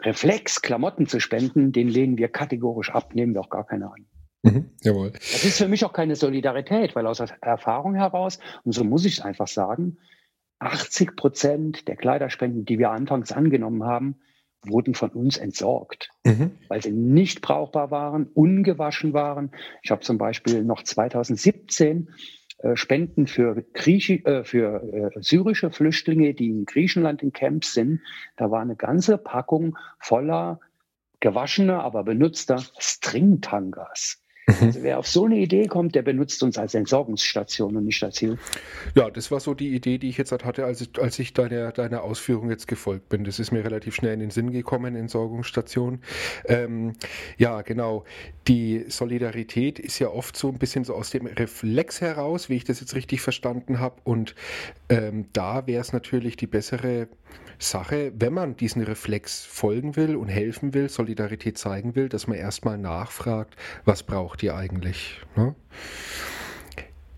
Reflex, 0.00 0.62
Klamotten 0.62 1.06
zu 1.06 1.20
spenden, 1.20 1.72
den 1.72 1.88
lehnen 1.88 2.18
wir 2.18 2.28
kategorisch 2.28 2.90
ab, 2.90 3.14
nehmen 3.14 3.34
wir 3.34 3.40
auch 3.40 3.50
gar 3.50 3.66
keine 3.66 3.90
an. 3.90 4.06
Mhm, 4.42 4.70
jawohl. 4.82 5.12
Das 5.12 5.44
ist 5.44 5.58
für 5.58 5.68
mich 5.68 5.84
auch 5.84 5.92
keine 5.92 6.16
Solidarität, 6.16 6.94
weil 6.94 7.06
aus 7.06 7.20
Erfahrung 7.40 7.94
heraus, 7.94 8.38
und 8.64 8.72
so 8.72 8.84
muss 8.84 9.04
ich 9.04 9.18
es 9.18 9.20
einfach 9.20 9.48
sagen, 9.48 9.98
80 10.58 11.16
Prozent 11.16 11.88
der 11.88 11.96
Kleiderspenden, 11.96 12.64
die 12.64 12.78
wir 12.78 12.90
anfangs 12.90 13.32
angenommen 13.32 13.84
haben, 13.84 14.16
wurden 14.64 14.94
von 14.94 15.10
uns 15.10 15.36
entsorgt, 15.36 16.10
mhm. 16.24 16.52
weil 16.68 16.82
sie 16.82 16.92
nicht 16.92 17.40
brauchbar 17.40 17.90
waren, 17.90 18.26
ungewaschen 18.26 19.12
waren. 19.12 19.50
Ich 19.82 19.90
habe 19.90 20.00
zum 20.00 20.18
Beispiel 20.18 20.64
noch 20.64 20.82
2017 20.82 22.08
äh, 22.08 22.12
Spenden 22.74 23.26
für, 23.26 23.62
Griechi, 23.74 24.22
äh, 24.24 24.44
für 24.44 24.82
äh, 24.82 25.22
syrische 25.22 25.70
Flüchtlinge, 25.70 26.34
die 26.34 26.48
in 26.48 26.64
Griechenland 26.64 27.22
in 27.22 27.32
Camps 27.32 27.74
sind. 27.74 28.00
Da 28.36 28.50
war 28.50 28.60
eine 28.60 28.76
ganze 28.76 29.18
Packung 29.18 29.76
voller 29.98 30.60
gewaschener, 31.20 31.82
aber 31.82 32.04
benutzter 32.04 32.62
Stringtangas. 32.78 34.22
Mhm. 34.46 34.54
Also 34.60 34.82
wer 34.82 34.98
auf 34.98 35.08
so 35.08 35.24
eine 35.24 35.36
Idee 35.36 35.66
kommt, 35.66 35.94
der 35.94 36.02
benutzt 36.02 36.42
uns 36.42 36.56
als 36.56 36.74
Entsorgungsstation 36.74 37.76
und 37.76 37.84
nicht 37.84 38.02
als 38.04 38.18
Hilfe. 38.18 38.38
Ja, 38.94 39.10
das 39.10 39.30
war 39.30 39.40
so 39.40 39.54
die 39.54 39.74
Idee, 39.74 39.98
die 39.98 40.08
ich 40.08 40.18
jetzt 40.18 40.32
hatte, 40.32 40.64
als 40.64 40.80
ich, 40.80 40.90
als 41.00 41.18
ich 41.18 41.32
deiner, 41.34 41.72
deiner 41.72 42.02
Ausführung 42.02 42.50
jetzt 42.50 42.68
gefolgt 42.68 43.08
bin. 43.08 43.24
Das 43.24 43.40
ist 43.40 43.50
mir 43.50 43.64
relativ 43.64 43.96
schnell 43.96 44.14
in 44.14 44.20
den 44.20 44.30
Sinn 44.30 44.52
gekommen, 44.52 44.94
Entsorgungsstation. 44.94 46.00
Ähm, 46.44 46.92
ja, 47.38 47.62
genau. 47.62 48.04
Die 48.46 48.84
Solidarität 48.88 49.80
ist 49.80 49.98
ja 49.98 50.08
oft 50.08 50.36
so 50.36 50.48
ein 50.48 50.58
bisschen 50.58 50.84
so 50.84 50.94
aus 50.94 51.10
dem 51.10 51.26
Reflex 51.26 52.00
heraus, 52.00 52.48
wie 52.48 52.54
ich 52.54 52.64
das 52.64 52.80
jetzt 52.80 52.94
richtig 52.94 53.20
verstanden 53.22 53.80
habe. 53.80 53.96
Und 54.04 54.36
ähm, 54.88 55.26
da 55.32 55.66
wäre 55.66 55.80
es 55.80 55.92
natürlich 55.92 56.36
die 56.36 56.46
bessere 56.46 57.08
Sache, 57.58 58.12
wenn 58.14 58.34
man 58.34 58.56
diesen 58.56 58.82
Reflex 58.82 59.44
folgen 59.44 59.96
will 59.96 60.16
und 60.16 60.28
helfen 60.28 60.74
will, 60.74 60.88
Solidarität 60.88 61.56
zeigen 61.56 61.94
will, 61.94 62.08
dass 62.08 62.26
man 62.26 62.36
erstmal 62.36 62.76
nachfragt, 62.76 63.56
was 63.84 64.02
braucht 64.02 64.35
ihr 64.42 64.54
eigentlich? 64.54 65.20
Ne? 65.36 65.54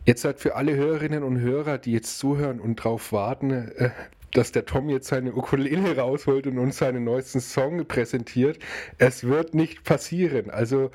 Jetzt 0.05 0.25
halt 0.25 0.41
für 0.41 0.57
alle 0.57 0.75
Hörerinnen 0.75 1.23
und 1.23 1.39
Hörer, 1.39 1.79
die 1.79 1.93
jetzt 1.93 2.19
zuhören 2.19 2.61
und 2.61 2.77
drauf 2.77 3.13
warten, 3.13 3.51
äh, 3.51 3.91
dass 4.33 4.53
der 4.53 4.67
Tom 4.67 4.89
jetzt 4.89 5.09
seine 5.09 5.35
Ukulele 5.35 5.97
rausholt 5.97 6.47
und 6.47 6.59
uns 6.59 6.79
seinen 6.79 7.05
neuesten 7.05 7.41
Song 7.41 7.87
präsentiert. 7.87 8.59
Es 8.99 9.25
wird 9.25 9.55
nicht 9.55 9.85
passieren. 9.85 10.51
Also 10.51 10.91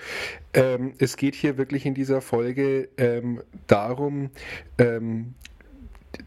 ähm, 0.54 0.94
es 1.00 1.18
geht 1.18 1.36
hier 1.36 1.58
wirklich 1.58 1.86
in 1.86 1.94
dieser 1.94 2.22
Folge 2.22 2.90
ähm, 2.98 3.42
darum, 3.68 4.30
ähm, 4.78 5.34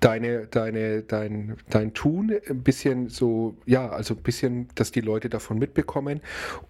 deine, 0.01 0.47
deine, 0.47 1.03
dein, 1.03 1.57
dein 1.71 1.95
Tun 1.95 2.33
ein 2.49 2.63
bisschen 2.63 3.09
so, 3.09 3.57
ja, 3.67 3.89
also 3.89 4.15
ein 4.15 4.23
bisschen, 4.23 4.69
dass 4.75 4.91
die 4.91 5.01
Leute 5.01 5.29
davon 5.29 5.59
mitbekommen. 5.59 6.21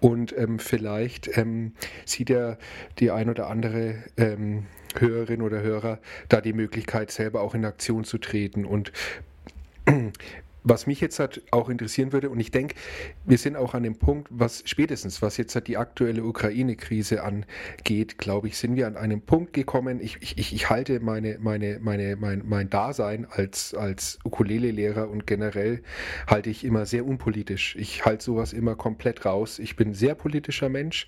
Und 0.00 0.36
ähm, 0.36 0.58
vielleicht 0.58 1.36
ähm, 1.36 1.72
sieht 2.04 2.30
ja 2.30 2.56
die 2.98 3.10
ein 3.10 3.30
oder 3.30 3.48
andere 3.48 3.96
ähm, 4.16 4.66
Hörerin 4.98 5.42
oder 5.42 5.62
Hörer 5.62 5.98
da 6.28 6.40
die 6.40 6.52
Möglichkeit, 6.52 7.10
selber 7.10 7.42
auch 7.42 7.54
in 7.54 7.64
Aktion 7.64 8.04
zu 8.04 8.18
treten. 8.18 8.64
Und 8.64 8.92
was 10.68 10.88
mich 10.88 11.00
jetzt 11.00 11.20
halt 11.20 11.42
auch 11.52 11.68
interessieren 11.68 12.12
würde, 12.12 12.28
und 12.28 12.40
ich 12.40 12.50
denke, 12.50 12.74
wir 13.24 13.38
sind 13.38 13.54
auch 13.54 13.74
an 13.74 13.84
dem 13.84 13.96
Punkt, 13.96 14.26
was 14.30 14.64
spätestens, 14.66 15.22
was 15.22 15.36
jetzt 15.36 15.54
halt 15.54 15.68
die 15.68 15.76
aktuelle 15.76 16.24
Ukraine-Krise 16.24 17.22
angeht, 17.22 18.18
glaube 18.18 18.48
ich, 18.48 18.58
sind 18.58 18.74
wir 18.74 18.88
an 18.88 18.96
einem 18.96 19.20
Punkt 19.20 19.52
gekommen. 19.52 20.00
Ich, 20.00 20.18
ich, 20.20 20.52
ich 20.52 20.68
halte 20.68 20.98
meine, 20.98 21.38
meine, 21.38 21.78
meine, 21.80 22.16
mein, 22.16 22.42
mein 22.44 22.68
Dasein 22.68 23.26
als, 23.30 23.74
als 23.74 24.18
Ukulele-Lehrer 24.24 25.08
und 25.08 25.24
generell 25.24 25.82
halte 26.26 26.50
ich 26.50 26.64
immer 26.64 26.84
sehr 26.84 27.06
unpolitisch. 27.06 27.76
Ich 27.76 28.04
halte 28.04 28.24
sowas 28.24 28.52
immer 28.52 28.74
komplett 28.74 29.24
raus. 29.24 29.60
Ich 29.60 29.76
bin 29.76 29.90
ein 29.90 29.94
sehr 29.94 30.16
politischer 30.16 30.68
Mensch, 30.68 31.06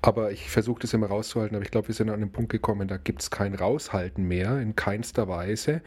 aber 0.00 0.30
ich 0.32 0.48
versuche 0.48 0.80
das 0.80 0.94
immer 0.94 1.08
rauszuhalten. 1.08 1.54
Aber 1.54 1.64
ich 1.64 1.70
glaube, 1.70 1.88
wir 1.88 1.94
sind 1.94 2.08
an 2.08 2.16
einem 2.16 2.32
Punkt 2.32 2.50
gekommen, 2.50 2.88
da 2.88 2.96
gibt 2.96 3.20
es 3.20 3.30
kein 3.30 3.54
Raushalten 3.54 4.26
mehr, 4.26 4.58
in 4.58 4.74
keinster 4.74 5.28
Weise. 5.28 5.82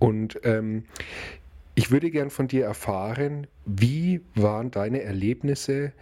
Und 0.00 0.40
ähm, 0.42 0.84
ich 1.78 1.92
würde 1.92 2.10
gern 2.10 2.28
von 2.28 2.48
dir 2.48 2.64
erfahren, 2.64 3.46
wie 3.64 4.20
waren 4.34 4.72
deine 4.72 5.02
Erlebnisse, 5.02 5.92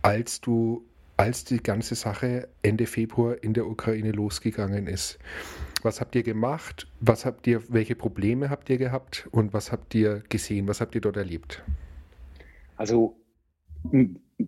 als 0.00 0.40
du, 0.40 0.82
als 1.18 1.44
die 1.44 1.58
ganze 1.58 1.94
Sache 1.94 2.48
Ende 2.62 2.86
Februar 2.86 3.36
in 3.42 3.52
der 3.52 3.66
Ukraine 3.66 4.12
losgegangen 4.12 4.86
ist? 4.86 5.18
Was 5.82 6.00
habt 6.00 6.14
ihr 6.14 6.22
gemacht? 6.22 6.86
Was 7.00 7.26
habt 7.26 7.46
ihr, 7.46 7.62
welche 7.68 7.94
Probleme 7.94 8.48
habt 8.48 8.70
ihr 8.70 8.78
gehabt 8.78 9.28
und 9.30 9.52
was 9.52 9.72
habt 9.72 9.94
ihr 9.94 10.22
gesehen? 10.30 10.66
Was 10.68 10.80
habt 10.80 10.94
ihr 10.94 11.02
dort 11.02 11.18
erlebt? 11.18 11.62
Also 12.78 13.14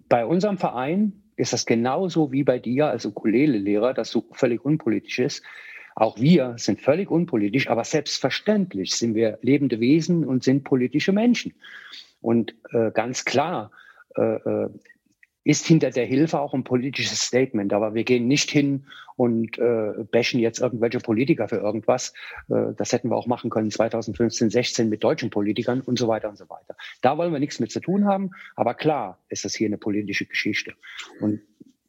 bei 0.08 0.24
unserem 0.24 0.56
Verein 0.56 1.12
ist 1.36 1.52
das 1.52 1.66
genauso 1.66 2.32
wie 2.32 2.44
bei 2.44 2.58
dir 2.58 2.86
als 2.86 3.04
Ukulele-Lehrer, 3.04 3.92
dass 3.92 4.10
du 4.10 4.24
völlig 4.32 4.64
unpolitisch 4.64 5.18
ist. 5.18 5.42
Auch 5.94 6.18
wir 6.18 6.54
sind 6.56 6.80
völlig 6.80 7.10
unpolitisch, 7.10 7.70
aber 7.70 7.84
selbstverständlich 7.84 8.96
sind 8.96 9.14
wir 9.14 9.38
lebende 9.42 9.80
Wesen 9.80 10.24
und 10.24 10.42
sind 10.42 10.64
politische 10.64 11.12
Menschen. 11.12 11.54
Und 12.20 12.54
äh, 12.72 12.90
ganz 12.90 13.24
klar 13.24 13.70
äh, 14.16 14.36
äh, 14.36 14.68
ist 15.44 15.66
hinter 15.66 15.90
der 15.90 16.06
Hilfe 16.06 16.40
auch 16.40 16.54
ein 16.54 16.64
politisches 16.64 17.20
Statement. 17.20 17.72
Aber 17.72 17.94
wir 17.94 18.04
gehen 18.04 18.26
nicht 18.26 18.50
hin 18.50 18.86
und 19.16 19.58
äh, 19.58 19.92
bashen 20.10 20.40
jetzt 20.40 20.58
irgendwelche 20.58 20.98
Politiker 20.98 21.48
für 21.48 21.58
irgendwas. 21.58 22.14
Äh, 22.48 22.72
das 22.76 22.92
hätten 22.92 23.10
wir 23.10 23.16
auch 23.16 23.26
machen 23.26 23.50
können 23.50 23.70
2015, 23.70 24.50
16 24.50 24.88
mit 24.88 25.04
deutschen 25.04 25.30
Politikern 25.30 25.82
und 25.82 25.98
so 25.98 26.08
weiter 26.08 26.30
und 26.30 26.38
so 26.38 26.48
weiter. 26.48 26.74
Da 27.02 27.18
wollen 27.18 27.32
wir 27.32 27.40
nichts 27.40 27.60
mit 27.60 27.70
zu 27.70 27.80
tun 27.80 28.06
haben. 28.06 28.30
Aber 28.56 28.74
klar 28.74 29.18
ist 29.28 29.44
das 29.44 29.54
hier 29.54 29.66
eine 29.66 29.78
politische 29.78 30.24
Geschichte. 30.24 30.72
Und 31.20 31.40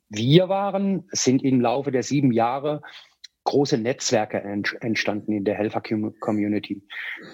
wir 0.09 0.50
waren, 0.50 1.05
sind 1.12 1.43
im 1.43 1.62
Laufe 1.62 1.91
der 1.91 2.03
sieben 2.03 2.31
Jahre 2.31 2.81
große 3.46 3.78
Netzwerke 3.78 4.42
entstanden 4.42 5.32
in 5.32 5.46
der 5.46 5.56
Helfer-Community. 5.56 6.84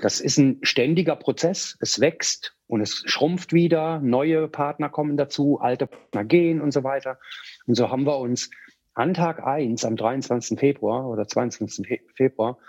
Das 0.01 0.19
ist 0.19 0.37
ein 0.37 0.59
ständiger 0.61 1.15
Prozess. 1.15 1.77
Es 1.79 1.99
wächst 1.99 2.55
und 2.67 2.81
es 2.81 3.03
schrumpft 3.05 3.53
wieder. 3.53 3.99
Neue 3.99 4.47
Partner 4.47 4.89
kommen 4.89 5.17
dazu, 5.17 5.59
alte 5.59 5.87
Partner 5.87 6.23
gehen 6.25 6.61
und 6.61 6.71
so 6.71 6.83
weiter. 6.83 7.17
Und 7.65 7.75
so 7.75 7.89
haben 7.89 8.05
wir 8.05 8.19
uns 8.19 8.51
an 8.93 9.13
Tag 9.13 9.43
eins 9.43 9.85
am 9.85 9.95
23. 9.95 10.59
Februar 10.59 11.09
oder 11.09 11.27
22. 11.27 12.01
Februar 12.15 12.59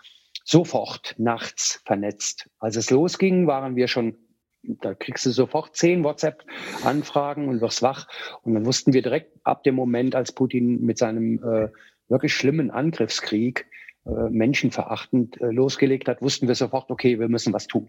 sofort 0.44 1.14
nachts 1.18 1.82
vernetzt. 1.84 2.48
Als 2.58 2.76
es 2.76 2.90
losging, 2.90 3.46
waren 3.46 3.76
wir 3.76 3.88
schon 3.88 4.16
da 4.64 4.94
kriegst 4.94 5.26
du 5.26 5.30
sofort 5.30 5.74
zehn 5.74 6.04
WhatsApp-Anfragen 6.04 7.48
und 7.48 7.60
wirst 7.60 7.82
wach. 7.82 8.06
Und 8.42 8.54
dann 8.54 8.64
wussten 8.64 8.92
wir 8.92 9.02
direkt 9.02 9.36
ab 9.42 9.64
dem 9.64 9.74
Moment, 9.74 10.14
als 10.14 10.32
Putin 10.32 10.80
mit 10.82 10.98
seinem 10.98 11.42
äh, 11.42 11.68
wirklich 12.12 12.34
schlimmen 12.34 12.70
Angriffskrieg 12.70 13.66
äh, 14.06 14.30
menschenverachtend 14.30 15.40
äh, 15.40 15.46
losgelegt 15.46 16.08
hat, 16.08 16.22
wussten 16.22 16.46
wir 16.46 16.54
sofort, 16.54 16.90
okay, 16.90 17.18
wir 17.18 17.28
müssen 17.28 17.52
was 17.52 17.66
tun. 17.66 17.88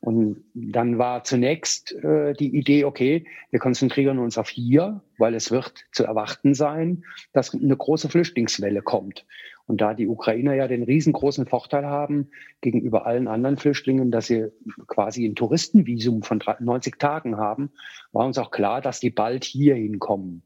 Und 0.00 0.44
dann 0.54 0.98
war 0.98 1.24
zunächst 1.24 1.92
äh, 1.92 2.34
die 2.34 2.54
Idee, 2.54 2.84
okay, 2.84 3.26
wir 3.50 3.58
konzentrieren 3.58 4.18
uns 4.18 4.38
auf 4.38 4.48
hier, 4.48 5.02
weil 5.18 5.34
es 5.34 5.50
wird 5.50 5.86
zu 5.92 6.04
erwarten 6.04 6.54
sein, 6.54 7.04
dass 7.32 7.54
eine 7.54 7.76
große 7.76 8.08
Flüchtlingswelle 8.08 8.82
kommt. 8.82 9.26
Und 9.66 9.80
da 9.80 9.94
die 9.94 10.06
Ukrainer 10.06 10.54
ja 10.54 10.68
den 10.68 10.84
riesengroßen 10.84 11.46
Vorteil 11.46 11.86
haben 11.86 12.30
gegenüber 12.60 13.04
allen 13.04 13.26
anderen 13.26 13.56
Flüchtlingen, 13.56 14.10
dass 14.10 14.26
sie 14.26 14.46
quasi 14.86 15.26
ein 15.26 15.34
Touristenvisum 15.34 16.22
von 16.22 16.40
90 16.60 16.98
Tagen 16.98 17.36
haben, 17.36 17.70
war 18.12 18.26
uns 18.26 18.38
auch 18.38 18.50
klar, 18.50 18.80
dass 18.80 19.00
die 19.00 19.10
bald 19.10 19.44
hier 19.44 19.74
hinkommen. 19.74 20.44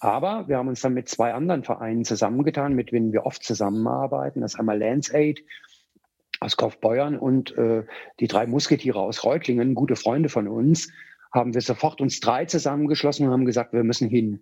Aber 0.00 0.48
wir 0.48 0.58
haben 0.58 0.68
uns 0.68 0.80
dann 0.80 0.94
mit 0.94 1.08
zwei 1.08 1.32
anderen 1.32 1.64
Vereinen 1.64 2.04
zusammengetan, 2.04 2.74
mit 2.74 2.92
denen 2.92 3.12
wir 3.12 3.24
oft 3.24 3.42
zusammenarbeiten. 3.42 4.40
Das 4.40 4.54
ist 4.54 4.60
einmal 4.60 4.78
LandsAid 4.78 5.42
aus 6.40 6.56
Kaufbeuern 6.56 7.16
und 7.18 7.56
äh, 7.56 7.84
die 8.20 8.26
drei 8.26 8.46
Musketiere 8.46 9.00
aus 9.00 9.24
Reutlingen, 9.24 9.74
gute 9.74 9.96
Freunde 9.96 10.28
von 10.28 10.48
uns, 10.48 10.92
haben 11.32 11.54
wir 11.54 11.60
sofort 11.60 12.00
uns 12.00 12.20
drei 12.20 12.44
zusammengeschlossen 12.44 13.26
und 13.26 13.32
haben 13.32 13.46
gesagt, 13.46 13.72
wir 13.72 13.84
müssen 13.84 14.08
hin. 14.08 14.40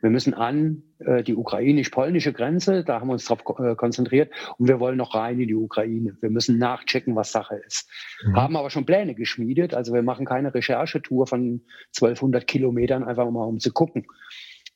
Wir 0.00 0.10
müssen 0.10 0.34
an 0.34 0.82
äh, 0.98 1.22
die 1.22 1.36
ukrainisch-polnische 1.36 2.32
Grenze, 2.32 2.82
da 2.82 3.00
haben 3.00 3.08
wir 3.08 3.12
uns 3.12 3.24
darauf 3.24 3.58
äh, 3.60 3.76
konzentriert 3.76 4.32
und 4.58 4.66
wir 4.66 4.80
wollen 4.80 4.96
noch 4.96 5.14
rein 5.14 5.38
in 5.38 5.46
die 5.46 5.54
Ukraine. 5.54 6.16
Wir 6.20 6.30
müssen 6.30 6.58
nachchecken, 6.58 7.14
was 7.14 7.30
Sache 7.30 7.60
ist. 7.64 7.88
Mhm. 8.24 8.36
Haben 8.36 8.56
aber 8.56 8.70
schon 8.70 8.84
Pläne 8.84 9.14
geschmiedet, 9.14 9.74
also 9.74 9.94
wir 9.94 10.02
machen 10.02 10.26
keine 10.26 10.52
Recherchetour 10.52 11.28
von 11.28 11.62
1200 11.94 12.48
Kilometern, 12.48 13.04
einfach 13.04 13.30
mal 13.30 13.44
um 13.44 13.60
zu 13.60 13.72
gucken. 13.72 14.06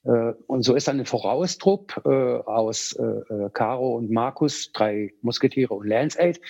Äh, 0.05 0.33
und 0.47 0.63
so 0.63 0.75
ist 0.75 0.89
dann 0.89 1.01
ein 1.01 1.07
Voraustrupp 1.07 2.03
äh, 2.05 2.09
aus 2.09 2.93
äh, 2.95 3.51
Caro 3.53 3.97
und 3.97 4.11
Markus, 4.11 4.73
drei 4.73 5.13
Musketiere 5.23 5.75
und 5.75 5.87
Lance 5.87 6.19
Aid, 6.21 6.41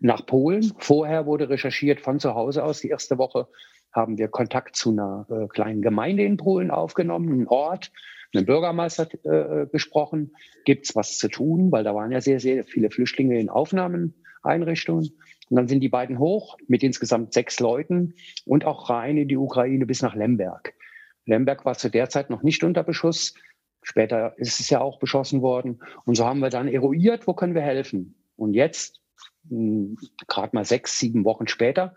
nach 0.00 0.26
Polen. 0.26 0.72
Vorher 0.78 1.26
wurde 1.26 1.48
recherchiert 1.48 2.00
von 2.00 2.18
zu 2.18 2.34
Hause 2.34 2.64
aus. 2.64 2.80
Die 2.80 2.88
erste 2.88 3.18
Woche 3.18 3.48
haben 3.92 4.18
wir 4.18 4.28
Kontakt 4.28 4.74
zu 4.74 4.90
einer 4.90 5.26
kleinen 5.50 5.82
Gemeinde 5.82 6.24
in 6.24 6.38
Polen 6.38 6.70
aufgenommen, 6.70 7.30
einen 7.30 7.46
Ort, 7.46 7.92
einen 8.34 8.46
Bürgermeister 8.46 9.06
äh, 9.24 9.66
gesprochen. 9.66 10.32
Gibt 10.64 10.86
es 10.86 10.96
was 10.96 11.18
zu 11.18 11.28
tun? 11.28 11.70
Weil 11.70 11.84
da 11.84 11.94
waren 11.94 12.10
ja 12.10 12.20
sehr, 12.20 12.40
sehr 12.40 12.64
viele 12.64 12.90
Flüchtlinge 12.90 13.38
in 13.38 13.48
Aufnahmeeinrichtungen. 13.48 15.10
Und 15.50 15.56
dann 15.56 15.68
sind 15.68 15.80
die 15.80 15.90
beiden 15.90 16.18
hoch 16.18 16.56
mit 16.66 16.82
insgesamt 16.82 17.34
sechs 17.34 17.60
Leuten 17.60 18.14
und 18.46 18.64
auch 18.64 18.88
rein 18.88 19.18
in 19.18 19.28
die 19.28 19.36
Ukraine 19.36 19.84
bis 19.84 20.00
nach 20.02 20.14
Lemberg. 20.14 20.72
Lemberg 21.26 21.64
war 21.64 21.76
zu 21.76 21.90
der 21.90 22.08
Zeit 22.08 22.30
noch 22.30 22.42
nicht 22.42 22.64
unter 22.64 22.82
Beschuss. 22.82 23.34
Später 23.82 24.34
ist 24.38 24.60
es 24.60 24.70
ja 24.70 24.80
auch 24.80 24.98
beschossen 24.98 25.42
worden. 25.42 25.82
Und 26.04 26.16
so 26.16 26.24
haben 26.26 26.40
wir 26.40 26.50
dann 26.50 26.68
eruiert, 26.68 27.26
wo 27.26 27.34
können 27.34 27.54
wir 27.54 27.62
helfen. 27.62 28.14
Und 28.36 28.54
jetzt, 28.54 29.00
hm, 29.48 29.96
gerade 30.28 30.54
mal 30.54 30.64
sechs, 30.64 30.98
sieben 30.98 31.24
Wochen 31.24 31.48
später, 31.48 31.94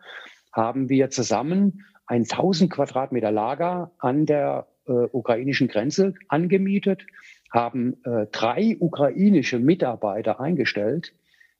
haben 0.51 0.89
wir 0.89 1.10
zusammen 1.10 1.86
ein 2.08 2.24
1000 2.24 2.72
Quadratmeter 2.72 3.32
Lager 3.32 3.91
an 4.00 4.25
der 4.25 4.67
äh, 4.88 4.91
ukrainischen 4.91 5.67
Grenze 5.67 6.13
angemietet, 6.27 7.05
haben 7.51 7.98
äh, 8.03 8.27
drei 8.32 8.77
ukrainische 8.79 9.60
Mitarbeiter 9.60 10.39
eingestellt, 10.39 11.13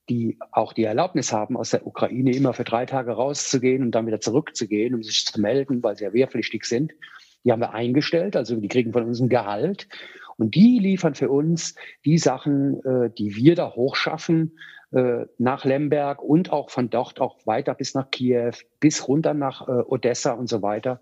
die 0.08 0.38
auch 0.52 0.72
die 0.72 0.84
Erlaubnis 0.84 1.32
haben, 1.32 1.56
aus 1.56 1.70
der 1.70 1.86
Ukraine 1.86 2.34
immer 2.34 2.52
für 2.52 2.64
drei 2.64 2.86
Tage 2.86 3.12
rauszugehen 3.12 3.82
und 3.82 3.92
dann 3.92 4.06
wieder 4.06 4.20
zurückzugehen, 4.20 4.94
um 4.94 5.02
sich 5.02 5.24
zu 5.24 5.40
melden, 5.40 5.82
weil 5.82 5.96
sie 5.96 6.04
ja 6.04 6.12
wehrpflichtig 6.12 6.64
sind. 6.64 6.92
Die 7.46 7.52
haben 7.52 7.60
wir 7.60 7.74
eingestellt, 7.74 8.34
also 8.34 8.56
die 8.56 8.66
kriegen 8.66 8.92
von 8.92 9.04
uns 9.04 9.20
ein 9.20 9.28
Gehalt. 9.28 9.88
Und 10.36 10.56
die 10.56 10.80
liefern 10.80 11.14
für 11.14 11.30
uns 11.30 11.76
die 12.04 12.18
Sachen, 12.18 12.84
äh, 12.84 13.10
die 13.16 13.36
wir 13.36 13.54
da 13.54 13.72
hochschaffen, 13.74 14.58
äh, 14.92 15.26
nach 15.38 15.64
Lemberg 15.64 16.22
und 16.22 16.52
auch 16.52 16.70
von 16.70 16.90
dort 16.90 17.20
auch 17.20 17.38
weiter 17.46 17.74
bis 17.74 17.94
nach 17.94 18.10
Kiew, 18.10 18.52
bis 18.80 19.06
runter 19.06 19.32
nach 19.32 19.66
äh, 19.68 19.82
Odessa 19.86 20.32
und 20.32 20.48
so 20.48 20.60
weiter. 20.60 21.00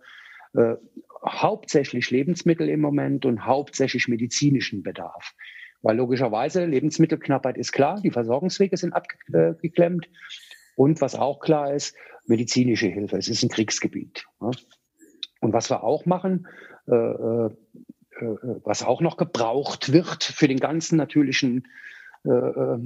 Äh, 0.54 0.74
hauptsächlich 1.26 2.10
Lebensmittel 2.10 2.68
im 2.68 2.80
Moment 2.80 3.24
und 3.24 3.46
hauptsächlich 3.46 4.06
medizinischen 4.06 4.82
Bedarf. 4.82 5.32
Weil 5.80 5.96
logischerweise 5.96 6.66
Lebensmittelknappheit 6.66 7.56
ist 7.56 7.72
klar, 7.72 8.00
die 8.02 8.10
Versorgungswege 8.10 8.76
sind 8.76 8.92
abgeklemmt. 8.92 10.08
Und 10.76 11.00
was 11.00 11.14
auch 11.14 11.40
klar 11.40 11.72
ist, 11.72 11.96
medizinische 12.26 12.88
Hilfe. 12.88 13.16
Es 13.16 13.28
ist 13.28 13.42
ein 13.42 13.48
Kriegsgebiet. 13.48 14.24
Ja. 14.40 14.50
Und 15.44 15.52
was 15.52 15.68
wir 15.68 15.85
auch 15.85 16.07
machen, 16.07 16.48
äh, 16.88 16.94
äh, 16.94 17.46
äh, 17.46 17.50
was 18.64 18.83
auch 18.83 19.02
noch 19.02 19.18
gebraucht 19.18 19.92
wird 19.92 20.24
für 20.24 20.48
den 20.48 20.59
ganzen 20.59 20.96
natürlichen 20.96 21.68
äh, 22.24 22.30
äh 22.30 22.78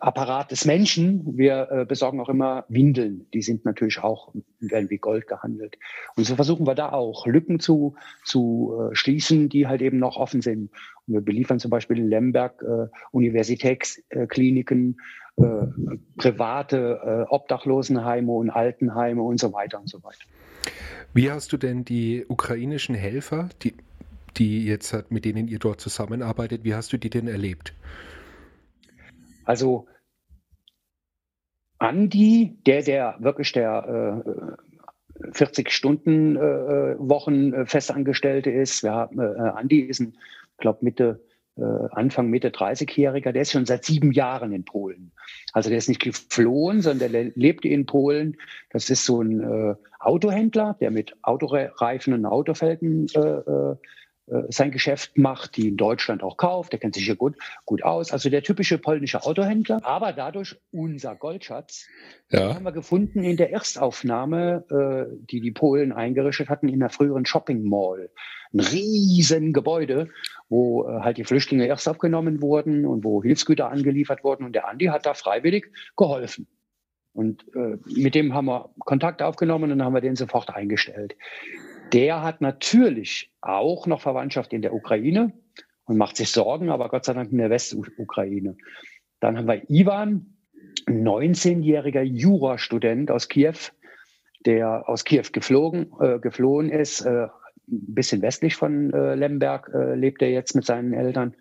Apparat 0.00 0.50
des 0.50 0.64
Menschen. 0.64 1.36
Wir 1.36 1.68
äh, 1.70 1.84
besorgen 1.84 2.18
auch 2.18 2.30
immer 2.30 2.64
Windeln. 2.70 3.26
Die 3.34 3.42
sind 3.42 3.66
natürlich 3.66 3.98
auch, 3.98 4.32
werden 4.58 4.88
wie 4.88 4.96
Gold 4.96 5.26
gehandelt. 5.26 5.76
Und 6.16 6.24
so 6.24 6.34
versuchen 6.34 6.66
wir 6.66 6.74
da 6.74 6.92
auch 6.92 7.26
Lücken 7.26 7.60
zu, 7.60 7.94
zu 8.24 8.72
äh, 8.90 8.94
schließen, 8.94 9.50
die 9.50 9.66
halt 9.66 9.82
eben 9.82 9.98
noch 9.98 10.16
offen 10.16 10.40
sind. 10.40 10.70
Und 11.06 11.12
wir 11.12 11.20
beliefern 11.20 11.58
zum 11.58 11.70
Beispiel 11.70 11.98
in 11.98 12.08
Lemberg 12.08 12.62
äh, 12.62 12.88
Universitätskliniken, 13.10 14.98
private 16.16 17.26
Obdachlosenheime 17.30 18.30
und 18.30 18.50
Altenheime 18.50 19.22
und 19.22 19.40
so 19.40 19.54
weiter 19.54 19.80
und 19.80 19.88
so 19.88 20.02
weiter. 20.02 20.24
Wie 21.14 21.30
hast 21.30 21.52
du 21.52 21.56
denn 21.56 21.84
die 21.84 22.24
ukrainischen 22.28 22.94
Helfer, 22.94 23.48
die, 23.62 23.74
die 24.36 24.66
jetzt 24.66 25.10
mit 25.10 25.24
denen 25.24 25.48
ihr 25.48 25.58
dort 25.58 25.80
zusammenarbeitet, 25.80 26.64
wie 26.64 26.74
hast 26.74 26.92
du 26.92 26.96
die 26.96 27.10
denn 27.10 27.28
erlebt? 27.28 27.74
Also 29.44 29.86
Andi, 31.78 32.56
der, 32.64 32.82
der 32.82 33.16
wirklich 33.18 33.52
der 33.52 34.22
äh, 34.24 34.30
40-Stunden-Wochen 35.30 37.52
äh, 37.52 37.62
äh, 37.62 37.66
Festangestellte 37.66 38.50
ist, 38.50 38.84
haben, 38.84 39.18
äh, 39.18 39.52
Andi 39.56 39.80
ist 39.80 39.98
ein, 40.00 40.16
glaube 40.58 40.84
Mitte 40.84 41.20
Anfang 41.60 42.28
Mitte 42.28 42.48
30-Jähriger, 42.48 43.32
der 43.32 43.42
ist 43.42 43.52
schon 43.52 43.66
seit 43.66 43.84
sieben 43.84 44.12
Jahren 44.12 44.52
in 44.52 44.64
Polen. 44.64 45.12
Also 45.52 45.68
der 45.68 45.78
ist 45.78 45.88
nicht 45.88 46.00
geflohen, 46.00 46.80
sondern 46.80 47.12
der 47.12 47.24
lebt 47.34 47.64
in 47.64 47.84
Polen. 47.84 48.38
Das 48.70 48.88
ist 48.88 49.04
so 49.04 49.20
ein 49.20 49.40
äh, 49.40 49.74
Autohändler, 50.00 50.76
der 50.80 50.90
mit 50.90 51.14
Autoreifen 51.22 52.14
und 52.14 52.24
Autofelgen 52.24 53.06
äh, 53.14 53.18
äh, 53.18 53.76
äh, 54.26 54.44
sein 54.50 54.70
Geschäft 54.70 55.18
macht, 55.18 55.56
die 55.56 55.68
in 55.68 55.76
Deutschland 55.76 56.22
auch 56.22 56.36
kauft. 56.36 56.72
Der 56.72 56.78
kennt 56.78 56.94
sich 56.94 57.04
hier 57.04 57.16
gut, 57.16 57.36
gut 57.64 57.82
aus. 57.82 58.12
Also 58.12 58.30
der 58.30 58.42
typische 58.42 58.78
polnische 58.78 59.24
Autohändler. 59.24 59.80
Aber 59.84 60.12
dadurch 60.12 60.56
unser 60.70 61.16
Goldschatz 61.16 61.86
ja. 62.30 62.54
haben 62.54 62.64
wir 62.64 62.72
gefunden 62.72 63.24
in 63.24 63.36
der 63.36 63.52
Erstaufnahme, 63.52 64.64
äh, 64.70 65.16
die 65.30 65.40
die 65.40 65.50
Polen 65.50 65.92
eingerichtet 65.92 66.48
hatten 66.48 66.68
in 66.68 66.80
der 66.80 66.90
früheren 66.90 67.26
Shopping 67.26 67.68
Mall. 67.68 68.10
Ein 68.52 68.60
riesen 68.60 69.52
Gebäude, 69.52 70.08
wo 70.52 70.86
äh, 70.86 71.00
halt 71.00 71.16
die 71.16 71.24
Flüchtlinge 71.24 71.66
erst 71.66 71.88
aufgenommen 71.88 72.42
wurden 72.42 72.84
und 72.84 73.04
wo 73.04 73.22
Hilfsgüter 73.22 73.70
angeliefert 73.70 74.22
wurden. 74.22 74.44
Und 74.44 74.52
der 74.52 74.68
Andi 74.68 74.84
hat 74.84 75.06
da 75.06 75.14
freiwillig 75.14 75.72
geholfen. 75.96 76.46
Und 77.14 77.46
äh, 77.54 77.78
mit 77.86 78.14
dem 78.14 78.34
haben 78.34 78.46
wir 78.46 78.70
Kontakt 78.80 79.22
aufgenommen 79.22 79.72
und 79.72 79.78
dann 79.78 79.86
haben 79.86 79.94
wir 79.94 80.02
den 80.02 80.14
sofort 80.14 80.54
eingestellt. 80.54 81.16
Der 81.94 82.22
hat 82.22 82.42
natürlich 82.42 83.32
auch 83.40 83.86
noch 83.86 84.02
Verwandtschaft 84.02 84.52
in 84.52 84.60
der 84.60 84.74
Ukraine 84.74 85.32
und 85.86 85.96
macht 85.96 86.18
sich 86.18 86.30
Sorgen, 86.30 86.68
aber 86.68 86.90
Gott 86.90 87.06
sei 87.06 87.14
Dank 87.14 87.32
in 87.32 87.38
der 87.38 87.48
Westukraine. 87.48 88.56
Dann 89.20 89.38
haben 89.38 89.48
wir 89.48 89.62
Ivan, 89.70 90.36
ein 90.86 91.06
19-jähriger 91.06 92.02
Jurastudent 92.02 93.10
aus 93.10 93.28
Kiew, 93.28 93.56
der 94.44 94.86
aus 94.86 95.04
Kiew 95.04 95.24
geflogen, 95.32 95.92
äh, 95.98 96.18
geflohen 96.18 96.68
ist, 96.68 97.00
äh, 97.02 97.28
ein 97.68 97.94
bisschen 97.94 98.22
westlich 98.22 98.56
von 98.56 98.92
äh, 98.92 99.14
Lemberg 99.14 99.70
äh, 99.74 99.94
lebt 99.94 100.22
er 100.22 100.30
jetzt 100.30 100.54
mit 100.54 100.64
seinen 100.64 100.92
Eltern. 100.92 101.34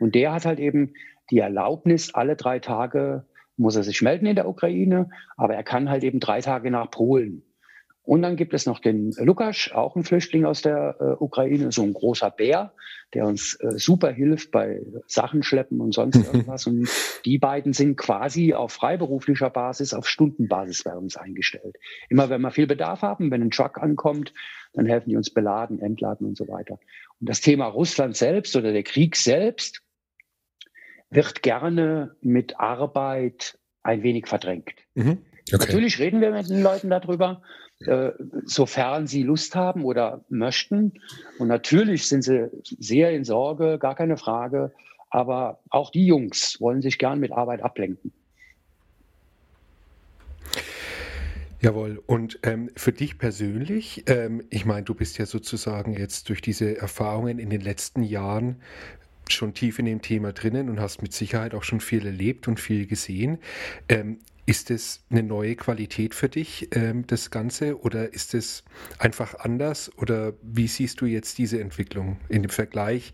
Und 0.00 0.14
der 0.14 0.32
hat 0.32 0.44
halt 0.44 0.60
eben 0.60 0.94
die 1.30 1.38
Erlaubnis, 1.38 2.14
alle 2.14 2.36
drei 2.36 2.58
Tage 2.58 3.24
muss 3.56 3.76
er 3.76 3.82
sich 3.82 4.02
melden 4.02 4.26
in 4.26 4.36
der 4.36 4.48
Ukraine, 4.48 5.10
aber 5.36 5.54
er 5.54 5.62
kann 5.62 5.88
halt 5.88 6.04
eben 6.04 6.20
drei 6.20 6.40
Tage 6.40 6.70
nach 6.70 6.90
Polen. 6.90 7.42
Und 8.04 8.22
dann 8.22 8.36
gibt 8.36 8.52
es 8.52 8.66
noch 8.66 8.80
den 8.80 9.12
Lukas, 9.18 9.70
auch 9.72 9.94
ein 9.94 10.02
Flüchtling 10.02 10.44
aus 10.44 10.60
der 10.60 10.96
äh, 10.98 11.22
Ukraine, 11.22 11.70
so 11.70 11.82
ein 11.82 11.92
großer 11.92 12.30
Bär, 12.30 12.72
der 13.14 13.26
uns 13.26 13.54
äh, 13.60 13.78
super 13.78 14.10
hilft 14.10 14.50
bei 14.50 14.80
Sachen 15.06 15.44
schleppen 15.44 15.80
und 15.80 15.94
sonst 15.94 16.16
irgendwas. 16.32 16.66
und 16.66 16.88
die 17.24 17.38
beiden 17.38 17.72
sind 17.72 17.96
quasi 17.96 18.54
auf 18.54 18.72
freiberuflicher 18.72 19.50
Basis, 19.50 19.94
auf 19.94 20.08
Stundenbasis 20.08 20.82
bei 20.82 20.96
uns 20.96 21.16
eingestellt. 21.16 21.76
Immer 22.08 22.28
wenn 22.28 22.40
wir 22.40 22.50
viel 22.50 22.66
Bedarf 22.66 23.02
haben, 23.02 23.30
wenn 23.30 23.42
ein 23.42 23.50
Truck 23.50 23.78
ankommt, 23.78 24.32
dann 24.72 24.86
helfen 24.86 25.10
die 25.10 25.16
uns 25.16 25.30
beladen, 25.30 25.78
entladen 25.78 26.26
und 26.26 26.36
so 26.36 26.48
weiter. 26.48 26.80
Und 27.20 27.28
das 27.28 27.40
Thema 27.40 27.66
Russland 27.66 28.16
selbst 28.16 28.56
oder 28.56 28.72
der 28.72 28.82
Krieg 28.82 29.14
selbst 29.14 29.80
wird 31.10 31.42
gerne 31.42 32.16
mit 32.20 32.58
Arbeit 32.58 33.58
ein 33.82 34.02
wenig 34.02 34.26
verdrängt. 34.26 34.74
Mhm. 34.94 35.18
Okay. 35.52 35.66
Natürlich 35.66 35.98
reden 35.98 36.20
wir 36.20 36.30
mit 36.30 36.48
den 36.48 36.62
Leuten 36.62 36.88
darüber, 36.88 37.42
äh, 37.86 38.12
sofern 38.44 39.06
sie 39.06 39.22
Lust 39.22 39.54
haben 39.54 39.84
oder 39.84 40.20
möchten. 40.28 40.92
Und 41.38 41.48
natürlich 41.48 42.08
sind 42.08 42.22
sie 42.22 42.48
sehr 42.62 43.12
in 43.12 43.24
Sorge, 43.24 43.78
gar 43.78 43.94
keine 43.94 44.16
Frage. 44.16 44.72
Aber 45.10 45.58
auch 45.68 45.90
die 45.90 46.06
Jungs 46.06 46.60
wollen 46.60 46.80
sich 46.80 46.98
gern 46.98 47.20
mit 47.20 47.32
Arbeit 47.32 47.62
ablenken. 47.62 48.12
Jawohl. 51.60 52.02
Und 52.06 52.40
ähm, 52.42 52.70
für 52.76 52.92
dich 52.92 53.18
persönlich, 53.18 54.02
ähm, 54.08 54.42
ich 54.50 54.64
meine, 54.64 54.82
du 54.82 54.94
bist 54.94 55.18
ja 55.18 55.26
sozusagen 55.26 55.92
jetzt 55.92 56.28
durch 56.28 56.40
diese 56.40 56.76
Erfahrungen 56.76 57.38
in 57.38 57.50
den 57.50 57.60
letzten 57.60 58.02
Jahren 58.02 58.56
schon 59.28 59.54
tief 59.54 59.78
in 59.78 59.86
dem 59.86 60.02
Thema 60.02 60.32
drinnen 60.32 60.68
und 60.68 60.80
hast 60.80 61.02
mit 61.02 61.12
Sicherheit 61.12 61.54
auch 61.54 61.62
schon 61.62 61.80
viel 61.80 62.04
erlebt 62.04 62.48
und 62.48 62.58
viel 62.58 62.86
gesehen. 62.86 63.38
Ähm, 63.88 64.18
ist 64.44 64.70
es 64.70 65.04
eine 65.08 65.22
neue 65.22 65.54
Qualität 65.54 66.14
für 66.14 66.28
dich, 66.28 66.68
ähm, 66.72 67.06
das 67.06 67.30
Ganze, 67.30 67.80
oder 67.80 68.12
ist 68.12 68.34
es 68.34 68.64
einfach 68.98 69.36
anders? 69.38 69.90
Oder 69.98 70.32
wie 70.42 70.66
siehst 70.66 71.00
du 71.00 71.06
jetzt 71.06 71.38
diese 71.38 71.60
Entwicklung 71.60 72.18
in 72.28 72.42
dem 72.42 72.50
Vergleich? 72.50 73.12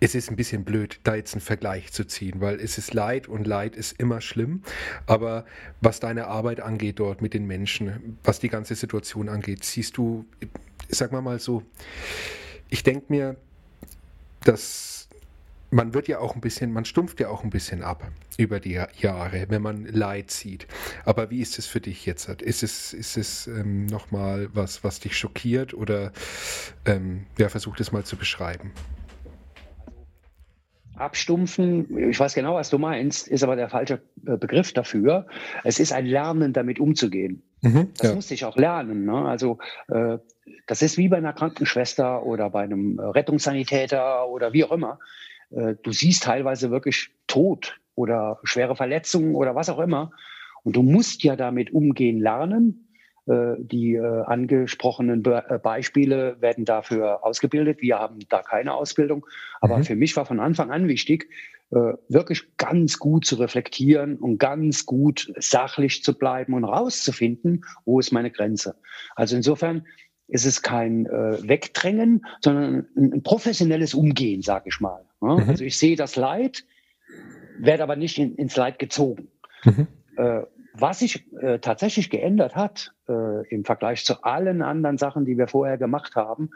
Es 0.00 0.14
ist 0.14 0.30
ein 0.30 0.36
bisschen 0.36 0.64
blöd, 0.64 1.00
da 1.04 1.14
jetzt 1.14 1.34
einen 1.34 1.42
Vergleich 1.42 1.92
zu 1.92 2.06
ziehen, 2.06 2.40
weil 2.40 2.58
es 2.58 2.78
ist 2.78 2.94
Leid 2.94 3.28
und 3.28 3.46
Leid 3.46 3.76
ist 3.76 4.00
immer 4.00 4.22
schlimm. 4.22 4.62
Aber 5.06 5.44
was 5.82 6.00
deine 6.00 6.26
Arbeit 6.26 6.60
angeht 6.60 7.00
dort 7.00 7.20
mit 7.20 7.34
den 7.34 7.46
Menschen, 7.46 8.18
was 8.24 8.40
die 8.40 8.48
ganze 8.48 8.74
Situation 8.74 9.28
angeht, 9.28 9.62
siehst 9.62 9.98
du, 9.98 10.24
sag 10.88 11.12
mal 11.12 11.20
mal 11.22 11.38
so, 11.38 11.62
ich 12.70 12.82
denke 12.82 13.06
mir, 13.08 13.36
dass 14.40 15.05
man 15.76 15.92
wird 15.92 16.08
ja 16.08 16.18
auch 16.20 16.34
ein 16.34 16.40
bisschen, 16.40 16.72
man 16.72 16.86
stumpft 16.86 17.20
ja 17.20 17.28
auch 17.28 17.44
ein 17.44 17.50
bisschen 17.50 17.82
ab 17.82 18.10
über 18.38 18.60
die 18.60 18.80
Jahre, 18.98 19.46
wenn 19.48 19.60
man 19.60 19.84
Leid 19.84 20.30
sieht. 20.30 20.66
Aber 21.04 21.30
wie 21.30 21.40
ist 21.40 21.58
es 21.58 21.66
für 21.66 21.80
dich 21.80 22.06
jetzt? 22.06 22.28
Ist 22.40 22.62
es, 22.62 22.94
ist 22.94 23.18
es 23.18 23.46
ähm, 23.46 23.84
nochmal 23.84 24.48
was, 24.54 24.82
was 24.82 25.00
dich 25.00 25.16
schockiert 25.16 25.74
oder 25.74 26.12
ähm, 26.86 27.26
ja, 27.38 27.50
versuch 27.50 27.76
das 27.76 27.92
mal 27.92 28.04
zu 28.04 28.16
beschreiben. 28.16 28.72
Abstumpfen, 30.94 32.08
ich 32.10 32.18
weiß 32.18 32.32
genau, 32.32 32.54
was 32.54 32.70
du 32.70 32.78
meinst, 32.78 33.28
ist 33.28 33.42
aber 33.42 33.54
der 33.54 33.68
falsche 33.68 34.00
äh, 34.26 34.38
Begriff 34.38 34.72
dafür. 34.72 35.26
Es 35.62 35.78
ist 35.78 35.92
ein 35.92 36.06
Lernen, 36.06 36.54
damit 36.54 36.80
umzugehen. 36.80 37.42
Mhm, 37.60 37.92
das 37.98 38.08
ja. 38.08 38.14
musste 38.14 38.32
ich 38.32 38.46
auch 38.46 38.56
lernen. 38.56 39.04
Ne? 39.04 39.26
Also 39.26 39.58
äh, 39.88 40.16
das 40.66 40.80
ist 40.80 40.96
wie 40.96 41.08
bei 41.08 41.18
einer 41.18 41.34
Krankenschwester 41.34 42.24
oder 42.24 42.48
bei 42.48 42.62
einem 42.62 42.98
Rettungssanitäter 42.98 44.26
oder 44.26 44.54
wie 44.54 44.64
auch 44.64 44.72
immer. 44.72 44.98
Äh, 45.50 45.74
du 45.82 45.92
siehst 45.92 46.24
teilweise 46.24 46.70
wirklich 46.70 47.10
Tod 47.26 47.80
oder 47.94 48.40
schwere 48.44 48.76
Verletzungen 48.76 49.34
oder 49.34 49.54
was 49.54 49.68
auch 49.68 49.78
immer. 49.78 50.10
Und 50.64 50.76
du 50.76 50.82
musst 50.82 51.22
ja 51.22 51.36
damit 51.36 51.72
umgehen 51.72 52.20
lernen. 52.20 52.88
Äh, 53.26 53.54
die 53.58 53.94
äh, 53.94 54.22
angesprochenen 54.24 55.22
Beispiele 55.22 56.36
werden 56.40 56.64
dafür 56.64 57.24
ausgebildet. 57.24 57.80
Wir 57.80 57.98
haben 57.98 58.18
da 58.28 58.42
keine 58.42 58.74
Ausbildung. 58.74 59.26
Aber 59.60 59.78
mhm. 59.78 59.84
für 59.84 59.96
mich 59.96 60.16
war 60.16 60.26
von 60.26 60.40
Anfang 60.40 60.70
an 60.70 60.88
wichtig, 60.88 61.28
wirklich 61.68 62.56
ganz 62.58 63.00
gut 63.00 63.26
zu 63.26 63.34
reflektieren 63.34 64.18
und 64.18 64.38
ganz 64.38 64.86
gut 64.86 65.32
sachlich 65.36 66.04
zu 66.04 66.16
bleiben 66.16 66.54
und 66.54 66.62
rauszufinden, 66.62 67.64
wo 67.84 67.98
ist 67.98 68.12
meine 68.12 68.30
Grenze. 68.30 68.76
Also 69.16 69.34
insofern 69.34 69.84
ist 70.28 70.46
es 70.46 70.62
kein 70.62 71.06
Wegdrängen, 71.06 72.24
sondern 72.40 72.86
ein, 72.96 73.14
ein 73.14 73.22
professionelles 73.24 73.94
Umgehen, 73.94 74.42
sage 74.42 74.68
ich 74.68 74.78
mal. 74.78 75.05
Ja? 75.20 75.36
Mhm. 75.36 75.48
Also 75.48 75.64
ich 75.64 75.78
sehe 75.78 75.96
das 75.96 76.16
Leid, 76.16 76.64
werde 77.58 77.82
aber 77.82 77.96
nicht 77.96 78.18
in, 78.18 78.34
ins 78.36 78.56
Leid 78.56 78.78
gezogen. 78.78 79.28
Mhm. 79.64 79.86
Äh, 80.16 80.42
was 80.72 80.98
sich 80.98 81.32
äh, 81.40 81.58
tatsächlich 81.58 82.10
geändert 82.10 82.54
hat 82.54 82.92
äh, 83.08 83.48
im 83.48 83.64
Vergleich 83.64 84.04
zu 84.04 84.22
allen 84.22 84.60
anderen 84.60 84.98
Sachen, 84.98 85.24
die 85.24 85.38
wir 85.38 85.48
vorher 85.48 85.78
gemacht 85.78 86.16
haben, 86.16 86.50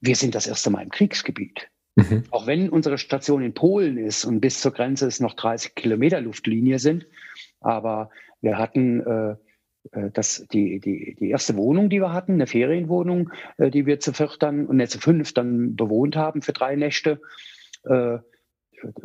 wir 0.00 0.16
sind 0.16 0.34
das 0.34 0.46
erste 0.46 0.70
Mal 0.70 0.82
im 0.82 0.90
Kriegsgebiet. 0.90 1.68
Mhm. 1.94 2.24
Auch 2.30 2.46
wenn 2.46 2.68
unsere 2.68 2.98
Station 2.98 3.42
in 3.42 3.54
Polen 3.54 3.98
ist 3.98 4.24
und 4.24 4.40
bis 4.40 4.60
zur 4.60 4.72
Grenze 4.72 5.06
es 5.06 5.20
noch 5.20 5.34
30 5.34 5.74
Kilometer 5.74 6.20
Luftlinie 6.20 6.78
sind, 6.78 7.06
aber 7.60 8.10
wir 8.40 8.58
hatten 8.58 9.00
äh, 9.00 9.36
äh, 9.92 10.10
das, 10.12 10.46
die, 10.52 10.80
die, 10.80 11.16
die 11.18 11.30
erste 11.30 11.56
Wohnung, 11.56 11.88
die 11.88 12.00
wir 12.00 12.12
hatten, 12.12 12.34
eine 12.34 12.46
Ferienwohnung, 12.46 13.30
äh, 13.58 13.70
die 13.70 13.86
wir 13.86 14.00
zu 14.00 14.12
viert 14.12 14.42
dann 14.42 14.66
und 14.66 14.76
nicht 14.76 14.90
zu 14.90 14.98
fünf 14.98 15.34
dann 15.34 15.76
bewohnt 15.76 16.16
haben 16.16 16.42
für 16.42 16.52
drei 16.52 16.76
Nächte. 16.76 17.20
Äh, 17.84 18.18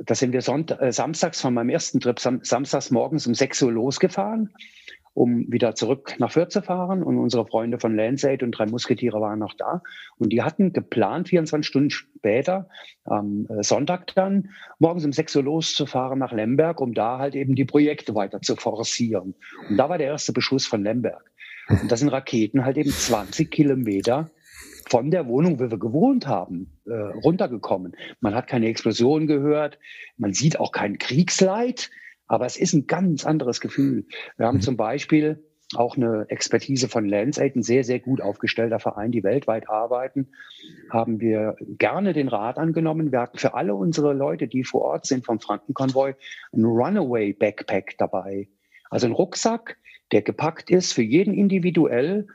da 0.06 0.16
sind 0.16 0.32
wir 0.32 0.42
Sonnt 0.42 0.78
samstags 0.90 1.42
von 1.42 1.54
meinem 1.54 1.68
ersten 1.68 2.00
Trip 2.00 2.18
samstags 2.18 2.92
morgens 2.92 3.28
um 3.28 3.34
6 3.34 3.62
Uhr 3.64 3.74
losgefahren 3.74 4.54
um 5.16 5.50
wieder 5.50 5.76
zurück 5.76 6.16
nach 6.20 6.32
Fürth 6.32 6.52
zu 6.52 6.62
fahren. 6.62 7.02
Und 7.02 7.18
unsere 7.18 7.48
Freunde 7.48 7.80
von 7.80 7.96
Landsaid 7.96 8.44
und 8.44 8.52
drei 8.52 8.66
Musketiere 8.66 9.20
waren 9.22 9.40
noch 9.40 9.54
da. 9.54 9.82
Und 10.18 10.32
die 10.32 10.44
hatten 10.44 10.74
geplant, 10.74 11.30
24 11.30 11.66
Stunden 11.66 11.90
später, 11.90 12.68
am 13.06 13.48
äh, 13.50 13.64
Sonntag 13.64 14.14
dann, 14.14 14.50
morgens 14.78 15.06
um 15.06 15.14
6 15.14 15.38
Uhr 15.38 15.44
loszufahren 15.44 16.20
nach 16.20 16.34
Lemberg, 16.34 16.82
um 16.82 16.94
da 16.94 17.18
halt 17.18 17.34
eben 17.34 17.56
die 17.56 17.66
Projekte 17.66 18.14
weiter 18.14 18.42
zu 18.42 18.58
forcieren. 18.58 19.36
Und 19.70 19.78
da 19.78 19.90
war 19.90 19.98
der 19.98 20.08
erste 20.08 20.34
Beschuss 20.34 20.68
von 20.68 20.84
Lemberg. 20.84 21.32
Und 21.70 21.90
da 21.90 21.96
sind 21.96 22.10
Raketen 22.10 22.66
halt 22.66 22.78
eben 22.78 22.92
20 22.92 23.50
Kilometer 23.50 24.30
von 24.88 25.12
der 25.12 25.28
Wohnung, 25.28 25.60
wo 25.60 25.70
wir 25.70 25.80
gewohnt 25.80 26.28
haben, 26.28 26.72
äh, 26.86 26.94
runtergekommen. 26.94 27.96
Man 28.20 28.36
hat 28.36 28.48
keine 28.48 28.68
Explosion 28.68 29.28
gehört, 29.28 29.80
man 30.18 30.34
sieht 30.34 30.60
auch 30.60 30.72
kein 30.72 30.98
Kriegsleid, 30.98 31.90
aber 32.28 32.46
es 32.46 32.58
ist 32.58 32.74
ein 32.74 32.88
ganz 32.88 33.26
anderes 33.26 33.62
Gefühl. 33.62 34.06
Wir 34.38 34.48
haben 34.48 34.58
mhm. 34.58 34.62
zum 34.62 34.78
Beispiel 34.78 35.44
auch 35.74 35.98
eine 35.98 36.26
Expertise 36.30 36.88
von 36.88 37.06
LandsAid, 37.06 37.56
ein 37.56 37.64
sehr, 37.64 37.84
sehr 37.84 38.00
gut 38.00 38.22
aufgestellter 38.22 38.80
Verein, 38.80 39.12
die 39.12 39.24
weltweit 39.24 39.68
arbeiten, 39.68 40.30
haben 40.92 41.20
wir 41.20 41.56
gerne 41.78 42.14
den 42.14 42.28
Rat 42.28 42.58
angenommen. 42.58 43.12
Wir 43.12 43.22
hatten 43.22 43.40
für 43.40 43.56
alle 43.56 43.74
unsere 43.74 44.14
Leute, 44.14 44.48
die 44.48 44.64
vor 44.64 44.82
Ort 44.82 45.08
sind 45.08 45.26
vom 45.26 45.40
Frankenkonvoi, 45.40 46.14
ein 46.54 46.66
Runaway 46.66 47.34
Backpack 47.34 47.98
dabei. 47.98 48.48
Also 48.90 49.08
ein 49.08 49.14
Rucksack, 49.14 49.78
der 50.12 50.22
gepackt 50.22 50.70
ist 50.70 50.94
für 50.94 51.02
jeden 51.02 51.34
individuell, 51.34 52.28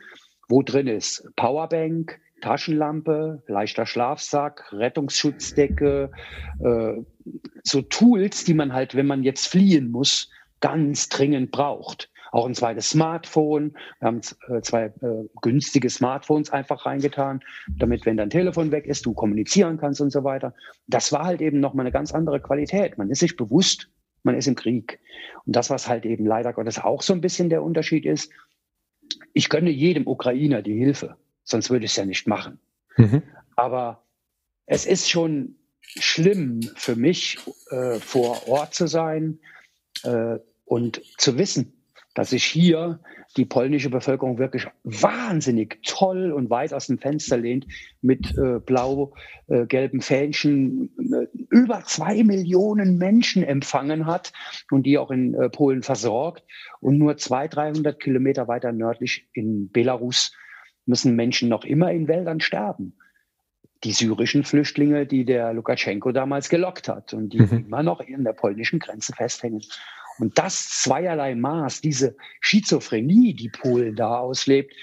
wo 0.49 0.63
drin 0.63 0.89
ist 0.89 1.31
Powerbank, 1.37 2.21
Taschenlampe, 2.41 3.43
leichter 3.47 3.87
Schlafsack, 3.87 4.73
Rettungsschutzdecke, 4.73 6.11
äh, 6.65 6.95
so 7.63 7.83
Tools, 7.83 8.45
die 8.45 8.55
man 8.55 8.73
halt, 8.73 8.95
wenn 8.95 9.07
man 9.07 9.23
jetzt 9.23 9.49
fliehen 9.49 9.91
muss, 9.91 10.31
ganz 10.61 11.09
dringend 11.09 11.51
braucht. 11.51 12.11
Auch 12.33 12.47
ein 12.47 12.55
zweites 12.55 12.91
Smartphone. 12.91 13.75
Wir 13.99 14.07
haben 14.07 14.21
äh, 14.49 14.61
zwei 14.61 14.85
äh, 14.85 15.29
günstige 15.43 15.91
Smartphones 15.91 16.51
einfach 16.51 16.87
reingetan, 16.87 17.41
damit, 17.77 18.07
wenn 18.07 18.17
dein 18.17 18.31
Telefon 18.31 18.71
weg 18.71 18.87
ist, 18.87 19.05
du 19.05 19.15
kommunizieren 19.15 19.79
kannst 19.79 20.01
und 20.01 20.11
so 20.11 20.23
weiter. 20.23 20.55
Das 20.87 21.13
war 21.13 21.25
halt 21.25 21.41
eben 21.41 21.59
nochmal 21.59 21.87
eine 21.87 21.93
ganz 21.93 22.13
andere 22.13 22.41
Qualität. 22.41 22.99
Man 22.99 23.11
ist 23.11 23.21
sich 23.21 23.37
bewusst, 23.37 23.91
man 24.23 24.37
ist 24.37 24.47
im 24.47 24.55
Krieg. 24.55 25.01
Und 25.45 25.57
das, 25.57 25.71
was 25.71 25.89
halt 25.89 26.07
eben 26.07 26.25
leider 26.25 26.53
Gottes 26.53 26.79
auch 26.79 27.03
so 27.03 27.13
ein 27.13 27.21
bisschen 27.21 27.51
der 27.51 27.65
Unterschied 27.65 28.07
ist, 28.07 28.31
ich 29.33 29.49
gönne 29.49 29.71
jedem 29.71 30.07
Ukrainer 30.07 30.63
die 30.63 30.79
Hilfe 30.79 31.17
sonst 31.45 31.71
würde 31.71 31.85
ich 31.85 31.93
es 31.93 31.97
ja 31.97 32.05
nicht 32.05 32.27
machen. 32.27 32.59
Mhm. 32.97 33.23
Aber 33.57 34.05
es 34.67 34.87
ist 34.87 35.11
schon 35.11 35.57
schlimm 35.81 36.63
für 36.77 36.97
mich, 36.97 37.39
äh, 37.71 37.99
vor 37.99 38.47
Ort 38.49 38.75
zu 38.75 38.87
sein 38.87 39.41
äh, 40.05 40.39
und 40.65 41.03
zu 41.19 41.37
wissen, 41.39 41.73
dass 42.15 42.31
sich 42.31 42.45
hier 42.45 43.01
die 43.37 43.45
polnische 43.45 43.91
Bevölkerung 43.91 44.39
wirklich 44.39 44.67
wahnsinnig 44.83 45.79
toll 45.85 46.33
und 46.33 46.51
weit 46.51 46.73
aus 46.75 46.89
dem 46.89 46.99
Fenster 46.99 47.37
lehnt 47.37 47.67
mit 48.03 48.37
äh, 48.37 48.59
blau-gelben 48.59 50.01
äh, 50.01 50.03
Fähnchen 50.03 50.91
äh, 51.13 51.27
über 51.51 51.85
zwei 51.85 52.25
Millionen 52.25 52.99
Menschen 52.99 53.45
empfangen 53.45 54.07
hat 54.07 54.33
und 54.71 54.85
die 54.85 54.99
auch 54.99 55.11
in 55.11 55.35
äh, 55.35 55.49
Polen 55.49 55.83
versorgt 55.83 56.45
und 56.81 56.99
nur 56.99 57.17
200, 57.17 57.55
300 57.55 58.01
Kilometer 58.01 58.49
weiter 58.49 58.73
nördlich 58.73 59.29
in 59.33 59.71
Belarus 59.71 60.33
müssen 60.91 61.17
Menschen 61.17 61.49
noch 61.49 61.65
immer 61.65 61.91
in 61.91 62.07
Wäldern 62.07 62.41
sterben. 62.41 62.93
Die 63.85 63.93
syrischen 63.93 64.45
Flüchtlinge, 64.45 65.07
die 65.07 65.25
der 65.25 65.55
Lukaschenko 65.55 66.13
damals 66.13 66.51
gelockt 66.51 66.89
hat 66.89 67.15
und 67.15 67.33
die 67.33 67.41
mhm. 67.41 67.65
immer 67.67 67.83
noch 67.83 68.01
in 68.01 68.25
der 68.25 68.35
polnischen 68.35 68.79
Grenze 68.79 69.15
festhängen. 69.15 69.63
Und 70.19 70.39
das 70.39 70.83
zweierlei 70.83 71.35
Maß, 71.35 71.81
diese 71.81 72.15
Schizophrenie, 72.41 73.33
die 73.33 73.49
Polen 73.49 73.97
da 73.97 74.19
auslebt, 74.19 74.75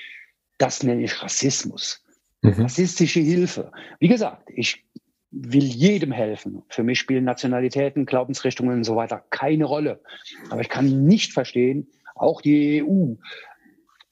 das 0.57 0.81
nenne 0.81 1.03
ich 1.03 1.21
Rassismus. 1.21 2.03
Mhm. 2.41 2.53
Rassistische 2.53 3.19
Hilfe. 3.19 3.71
Wie 3.99 4.07
gesagt, 4.07 4.49
ich 4.55 4.83
will 5.29 5.65
jedem 5.65 6.11
helfen. 6.11 6.63
Für 6.69 6.83
mich 6.83 6.97
spielen 6.97 7.25
Nationalitäten, 7.25 8.07
Glaubensrichtungen 8.07 8.77
und 8.77 8.83
so 8.83 8.95
weiter 8.95 9.23
keine 9.29 9.65
Rolle. 9.65 10.01
Aber 10.49 10.61
ich 10.61 10.69
kann 10.69 11.05
nicht 11.05 11.33
verstehen, 11.33 11.87
auch 12.15 12.41
die 12.41 12.83
EU, 12.83 13.15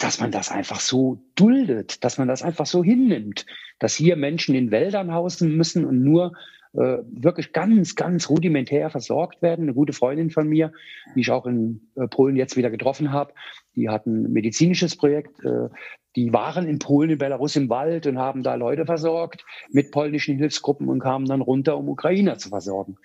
dass 0.06 0.20
man 0.20 0.30
das 0.30 0.52
einfach 0.52 0.82
so 0.82 1.18
duldet, 1.34 2.04
dass 2.04 2.20
man 2.20 2.28
das 2.28 2.44
einfach 2.44 2.68
so 2.68 2.84
hinnimmt, 2.84 3.48
dass 3.80 3.96
hier 3.96 4.16
Menschen 4.16 4.54
in 4.54 4.70
Wäldern 4.70 5.12
hausen 5.12 5.58
müssen 5.58 5.84
und 5.84 6.04
nur 6.04 6.34
äh, 6.74 6.98
wirklich 7.10 7.54
ganz, 7.54 7.96
ganz 7.96 8.30
rudimentär 8.30 8.92
versorgt 8.92 9.42
werden. 9.42 9.64
Eine 9.64 9.74
gute 9.74 9.94
Freundin 9.94 10.30
von 10.30 10.48
mir, 10.48 10.72
die 11.16 11.22
ich 11.22 11.32
auch 11.32 11.48
in 11.48 11.90
äh, 11.96 12.08
Polen 12.08 12.36
jetzt 12.36 12.56
wieder 12.56 12.70
getroffen 12.70 13.12
habe, 13.12 13.34
die 13.76 13.90
hat 13.90 14.06
ein 14.06 14.32
medizinisches 14.32 14.96
Projekt. 14.96 15.44
Äh, 15.44 15.70
die 16.16 16.32
waren 16.32 16.68
in 16.68 16.78
Polen, 16.78 17.10
in 17.10 17.18
Belarus 17.18 17.56
im 17.56 17.68
Wald 17.70 18.06
und 18.06 18.20
haben 18.20 18.44
da 18.44 18.54
Leute 18.54 18.86
versorgt 18.86 19.44
mit 19.72 19.90
polnischen 19.90 20.38
Hilfsgruppen 20.38 20.88
und 20.88 21.00
kamen 21.00 21.26
dann 21.26 21.42
runter, 21.42 21.80
um 21.80 21.90
Ukrainer 21.90 22.38
zu 22.38 22.50
versorgen. 22.50 22.98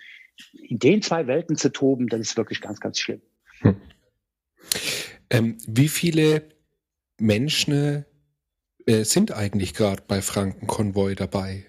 In 0.69 0.79
den 0.79 1.01
zwei 1.01 1.27
Welten 1.27 1.57
zu 1.57 1.73
toben, 1.73 2.09
das 2.09 2.21
ist 2.21 2.37
wirklich 2.37 2.61
ganz, 2.61 2.79
ganz 2.79 2.99
schlimm. 2.99 3.23
Hm. 3.61 3.77
Ähm, 5.31 5.57
wie 5.67 5.89
viele 5.89 6.60
Menschen 7.21 8.05
äh, 8.87 9.05
sind 9.05 9.33
eigentlich 9.33 9.75
gerade 9.75 10.03
bei 10.07 10.21
Frankenkonvoi 10.23 11.15
dabei? 11.15 11.65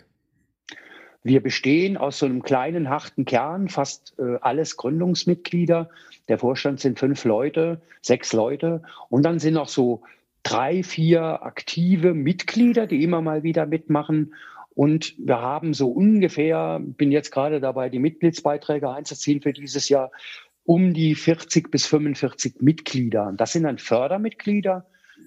Wir 1.23 1.41
bestehen 1.41 1.97
aus 1.97 2.17
so 2.19 2.25
einem 2.25 2.41
kleinen, 2.41 2.89
harten 2.89 3.25
Kern, 3.25 3.69
fast 3.69 4.15
äh, 4.17 4.37
alles 4.41 4.75
Gründungsmitglieder. 4.77 5.89
Der 6.27 6.39
Vorstand 6.39 6.79
sind 6.79 6.97
fünf 6.97 7.25
Leute, 7.25 7.81
sechs 8.01 8.33
Leute. 8.33 8.81
Und 9.09 9.23
dann 9.23 9.37
sind 9.37 9.53
noch 9.53 9.67
so 9.67 10.01
drei, 10.41 10.81
vier 10.81 11.43
aktive 11.43 12.15
Mitglieder, 12.15 12.87
die 12.87 13.03
immer 13.03 13.21
mal 13.21 13.43
wieder 13.43 13.67
mitmachen. 13.67 14.33
Und 14.73 15.13
wir 15.19 15.39
haben 15.39 15.73
so 15.73 15.91
ungefähr, 15.91 16.79
bin 16.81 17.11
jetzt 17.11 17.31
gerade 17.31 17.59
dabei, 17.59 17.89
die 17.89 17.99
Mitgliedsbeiträge 17.99 18.89
einzuziehen 18.89 19.41
für 19.41 19.53
dieses 19.53 19.89
Jahr, 19.89 20.11
um 20.63 20.93
die 20.93 21.13
40 21.13 21.69
bis 21.69 21.85
45 21.85 22.61
Mitglieder. 22.61 23.33
Das 23.35 23.53
sind 23.53 23.63
dann 23.63 23.77
Fördermitglieder, 23.77 24.85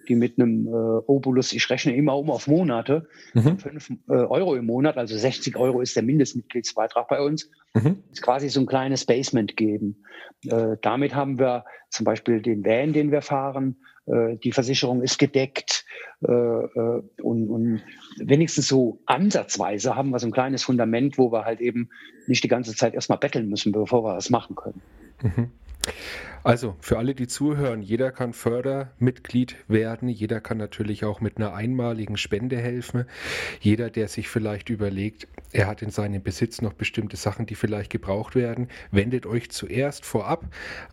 die 0.09 0.15
mit 0.15 0.39
einem 0.39 0.67
äh, 0.67 0.71
Obolus, 0.71 1.53
ich 1.53 1.69
rechne 1.71 1.95
immer 1.95 2.17
um 2.17 2.31
auf 2.31 2.47
Monate, 2.47 3.09
mhm. 3.35 3.59
5 3.59 3.91
äh, 3.91 4.13
Euro 4.13 4.55
im 4.55 4.67
Monat, 4.67 4.97
also 4.97 5.17
60 5.17 5.57
Euro 5.57 5.81
ist 5.81 5.97
der 5.97 6.03
Mindestmitgliedsbeitrag 6.03 7.09
bei 7.09 7.21
uns, 7.21 7.51
mhm. 7.75 8.03
ist 8.13 8.23
quasi 8.23 8.49
so 8.49 8.61
ein 8.61 8.67
kleines 8.67 9.05
Basement 9.05 9.57
geben. 9.57 10.05
Äh, 10.47 10.77
damit 10.83 11.15
haben 11.15 11.39
wir 11.39 11.65
zum 11.91 12.05
Beispiel 12.05 12.43
den 12.43 12.65
Van, 12.65 12.93
den 12.93 13.11
wir 13.11 13.23
fahren, 13.23 13.77
äh, 14.07 14.37
die 14.37 14.53
Versicherung 14.53 15.03
ist 15.03 15.19
gedeckt 15.19 15.85
äh, 16.27 16.33
äh, 16.33 17.03
und, 17.23 17.49
und 17.49 17.83
wenigstens 18.19 18.69
so 18.69 19.01
ansatzweise 19.07 19.97
haben 19.97 20.11
wir 20.11 20.19
so 20.19 20.27
ein 20.27 20.33
kleines 20.33 20.63
Fundament, 20.63 21.19
wo 21.19 21.33
wir 21.33 21.45
halt 21.45 21.61
eben 21.61 21.89
nicht 22.27 22.45
die 22.45 22.49
ganze 22.49 22.75
Zeit 22.75 22.95
erstmal 22.95 23.19
betteln 23.19 23.49
müssen, 23.49 23.73
bevor 23.73 24.05
wir 24.05 24.15
das 24.15 24.31
machen 24.31 24.57
können. 24.57 24.83
Mhm. 25.23 25.51
Also 26.45 26.77
für 26.81 26.99
alle, 26.99 27.15
die 27.15 27.27
zuhören, 27.27 27.81
jeder 27.81 28.13
kann 28.13 28.35
Fördermitglied 28.35 29.57
werden, 29.67 30.11
jeder 30.11 30.43
kann 30.43 30.59
natürlich 30.59 31.03
auch 31.07 31.23
mit 31.23 31.39
einer 31.39 31.55
einmaligen 31.55 32.19
Spende 32.19 32.59
helfen. 32.59 33.07
Jeder, 33.61 33.89
der 33.89 34.09
sich 34.09 34.29
vielleicht 34.29 34.69
überlegt, 34.69 35.27
er 35.53 35.67
hat 35.67 35.81
in 35.81 35.89
seinem 35.89 36.23
Besitz 36.23 36.61
noch 36.61 36.75
bestimmte 36.75 37.17
Sachen, 37.17 37.47
die 37.47 37.55
vielleicht 37.55 37.91
gebraucht 37.91 38.35
werden, 38.35 38.69
wendet 38.91 39.25
euch 39.25 39.51
zuerst 39.53 40.05
vorab 40.05 40.45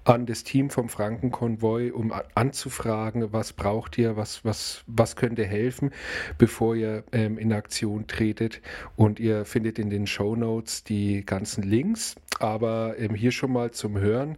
an 0.05 0.25
das 0.25 0.45
Team 0.45 0.69
vom 0.69 0.87
Frankenkonvoi, 0.87 1.91
um 1.91 2.13
anzufragen, 2.33 3.33
was 3.33 3.51
braucht 3.51 3.97
ihr, 3.97 4.15
was, 4.15 4.45
was, 4.45 4.85
was 4.87 5.17
könnt 5.17 5.37
ihr 5.37 5.47
helfen, 5.47 5.91
bevor 6.37 6.77
ihr 6.77 7.03
ähm, 7.11 7.37
in 7.37 7.51
Aktion 7.51 8.07
tretet. 8.07 8.61
Und 8.95 9.19
ihr 9.19 9.43
findet 9.43 9.79
in 9.79 9.89
den 9.89 10.07
Show 10.07 10.37
Notes 10.37 10.85
die 10.85 11.25
ganzen 11.25 11.63
Links. 11.63 12.15
Aber 12.39 12.95
ähm, 12.97 13.15
hier 13.15 13.31
schon 13.31 13.51
mal 13.51 13.71
zum 13.71 13.99
Hören. 13.99 14.37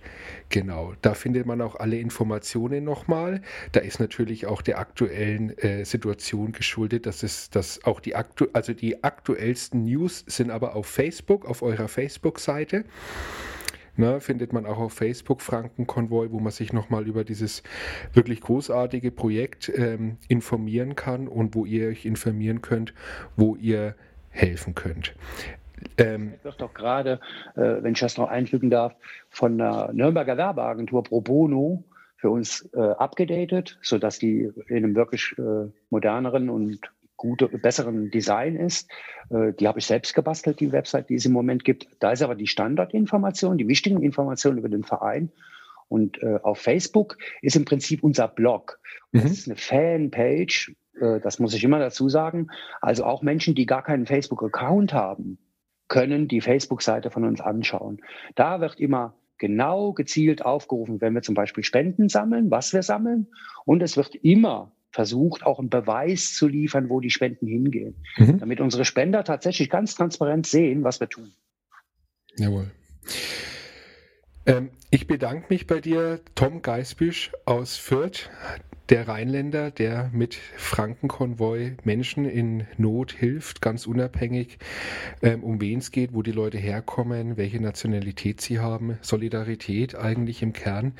Genau, 0.49 0.93
da 1.01 1.13
findet 1.13 1.45
man 1.45 1.61
auch 1.61 1.75
alle 1.75 1.99
Informationen 1.99 2.83
nochmal. 2.83 3.41
Da 3.71 3.81
ist 3.81 3.99
natürlich 3.99 4.45
auch 4.45 4.61
der 4.61 4.79
aktuellen 4.79 5.57
äh, 5.57 5.85
Situation 5.85 6.51
geschuldet, 6.51 7.05
dass 7.05 7.23
es 7.23 7.49
dass 7.49 7.83
auch 7.83 7.99
die 7.99 8.15
aktu 8.15 8.47
also 8.53 8.73
die 8.73 9.03
aktuellsten 9.03 9.85
News 9.85 10.23
sind 10.27 10.51
aber 10.51 10.75
auf 10.75 10.87
Facebook, 10.87 11.45
auf 11.45 11.61
eurer 11.61 11.87
Facebook-Seite. 11.87 12.85
Ne, 13.97 14.19
findet 14.19 14.51
man 14.51 14.65
auch 14.65 14.79
auf 14.79 14.93
Facebook 14.93 15.41
Frankenkonvoi, 15.41 16.31
wo 16.31 16.39
man 16.39 16.51
sich 16.51 16.73
nochmal 16.73 17.07
über 17.07 17.23
dieses 17.23 17.63
wirklich 18.13 18.41
großartige 18.41 19.09
Projekt 19.09 19.71
ähm, 19.73 20.17
informieren 20.27 20.95
kann 20.95 21.29
und 21.29 21.55
wo 21.55 21.65
ihr 21.65 21.87
euch 21.87 22.05
informieren 22.05 22.61
könnt, 22.61 22.93
wo 23.37 23.55
ihr 23.55 23.95
helfen 24.31 24.75
könnt. 24.75 25.15
Ähm, 25.97 26.33
wird 26.43 26.61
doch 26.61 26.73
gerade, 26.73 27.19
äh, 27.55 27.81
wenn 27.81 27.93
ich 27.93 27.99
das 27.99 28.17
noch 28.17 28.29
einfügen 28.29 28.69
darf, 28.69 28.93
von 29.29 29.57
der 29.57 29.91
Nürnberger 29.93 30.37
Werbeagentur 30.37 31.03
Pro 31.03 31.21
Bono 31.21 31.83
für 32.17 32.29
uns 32.29 32.67
äh, 32.73 32.79
abgedatet, 32.79 33.77
sodass 33.81 34.19
die 34.19 34.49
in 34.67 34.77
einem 34.77 34.95
wirklich 34.95 35.35
äh, 35.37 35.69
moderneren 35.89 36.49
und 36.49 36.79
gute, 37.17 37.47
besseren 37.47 38.11
Design 38.11 38.55
ist. 38.55 38.89
Äh, 39.29 39.53
die 39.53 39.67
habe 39.67 39.79
ich 39.79 39.85
selbst 39.85 40.13
gebastelt, 40.13 40.59
die 40.59 40.71
Website, 40.71 41.09
die 41.09 41.15
es 41.15 41.25
im 41.25 41.31
Moment 41.31 41.63
gibt. 41.63 41.87
Da 41.99 42.11
ist 42.11 42.21
aber 42.21 42.35
die 42.35 42.47
Standardinformation, 42.47 43.57
die 43.57 43.67
wichtigen 43.67 44.01
Informationen 44.01 44.57
über 44.57 44.69
den 44.69 44.83
Verein. 44.83 45.31
Und 45.87 46.21
äh, 46.23 46.39
auf 46.41 46.59
Facebook 46.59 47.17
ist 47.41 47.55
im 47.55 47.65
Prinzip 47.65 48.03
unser 48.03 48.27
Blog. 48.27 48.79
Das 49.11 49.23
mhm. 49.23 49.31
ist 49.31 49.47
eine 49.47 49.55
Fanpage, 49.55 50.75
äh, 50.99 51.19
das 51.19 51.39
muss 51.39 51.53
ich 51.53 51.63
immer 51.63 51.79
dazu 51.79 52.09
sagen. 52.09 52.47
Also 52.81 53.05
auch 53.05 53.21
Menschen, 53.21 53.55
die 53.55 53.65
gar 53.65 53.83
keinen 53.83 54.05
Facebook-Account 54.05 54.93
haben, 54.93 55.37
können 55.87 56.27
die 56.27 56.41
Facebook-Seite 56.41 57.11
von 57.11 57.23
uns 57.23 57.41
anschauen. 57.41 58.01
Da 58.33 58.59
wird 58.59 58.79
immer 58.79 59.15
genau 59.37 59.93
gezielt 59.93 60.43
aufgerufen, 60.43 61.01
wenn 61.01 61.13
wir 61.13 61.21
zum 61.21 61.35
Beispiel 61.35 61.63
Spenden 61.63 62.09
sammeln, 62.09 62.49
was 62.49 62.73
wir 62.73 62.81
sammeln. 62.81 63.27
Und 63.65 63.83
es 63.83 63.97
wird 63.97 64.15
immer 64.15 64.71
versucht, 64.95 65.45
auch 65.45 65.59
einen 65.59 65.69
Beweis 65.69 66.33
zu 66.33 66.47
liefern, 66.47 66.89
wo 66.89 67.01
die 67.01 67.09
Spenden 67.09 67.47
hingehen, 67.47 67.95
mhm. 68.15 68.39
damit 68.39 68.61
unsere 68.61 68.85
Spender 68.85 69.25
tatsächlich 69.25 69.69
ganz 69.69 69.93
transparent 69.93 70.47
sehen, 70.47 70.83
was 70.85 71.01
wir 71.01 71.09
tun. 71.09 71.33
Jawohl. 72.37 72.71
Ähm, 74.45 74.69
ich 74.91 75.05
bedanke 75.05 75.47
mich 75.49 75.67
bei 75.67 75.81
dir, 75.81 76.21
Tom 76.33 76.61
Geisbüsch 76.61 77.31
aus 77.45 77.75
Fürth, 77.75 78.29
der 78.89 79.07
Rheinländer, 79.07 79.71
der 79.71 80.09
mit 80.13 80.35
Frankenkonvoi 80.35 81.77
Menschen 81.83 82.25
in 82.25 82.67
Not 82.77 83.11
hilft, 83.11 83.61
ganz 83.61 83.87
unabhängig, 83.87 84.59
ähm, 85.21 85.43
um 85.43 85.59
wen 85.59 85.79
es 85.79 85.91
geht, 85.91 86.13
wo 86.13 86.21
die 86.21 86.31
Leute 86.31 86.57
herkommen, 86.57 87.37
welche 87.37 87.59
Nationalität 87.59 88.41
sie 88.41 88.59
haben. 88.59 88.97
Solidarität 89.01 89.95
eigentlich 89.95 90.41
im 90.43 90.53
Kern. 90.53 90.93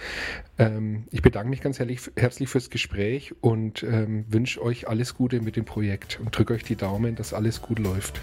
Ähm, 0.57 1.05
ich 1.11 1.21
bedanke 1.21 1.49
mich 1.49 1.61
ganz 1.61 1.79
herzlich, 1.79 2.01
herzlich 2.15 2.49
fürs 2.49 2.69
Gespräch 2.69 3.35
und 3.41 3.83
ähm, 3.83 4.25
wünsche 4.29 4.61
euch 4.61 4.87
alles 4.87 5.15
Gute 5.15 5.41
mit 5.41 5.55
dem 5.55 5.65
Projekt 5.65 6.19
und 6.19 6.35
drücke 6.35 6.53
euch 6.53 6.63
die 6.63 6.75
Daumen, 6.75 7.15
dass 7.15 7.33
alles 7.33 7.61
gut 7.61 7.79
läuft. 7.79 8.19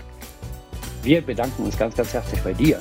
Wir 1.02 1.20
bedanken 1.20 1.64
uns 1.64 1.78
ganz, 1.78 1.96
ganz 1.96 2.12
herzlich 2.12 2.40
bei 2.42 2.52
dir. 2.52 2.80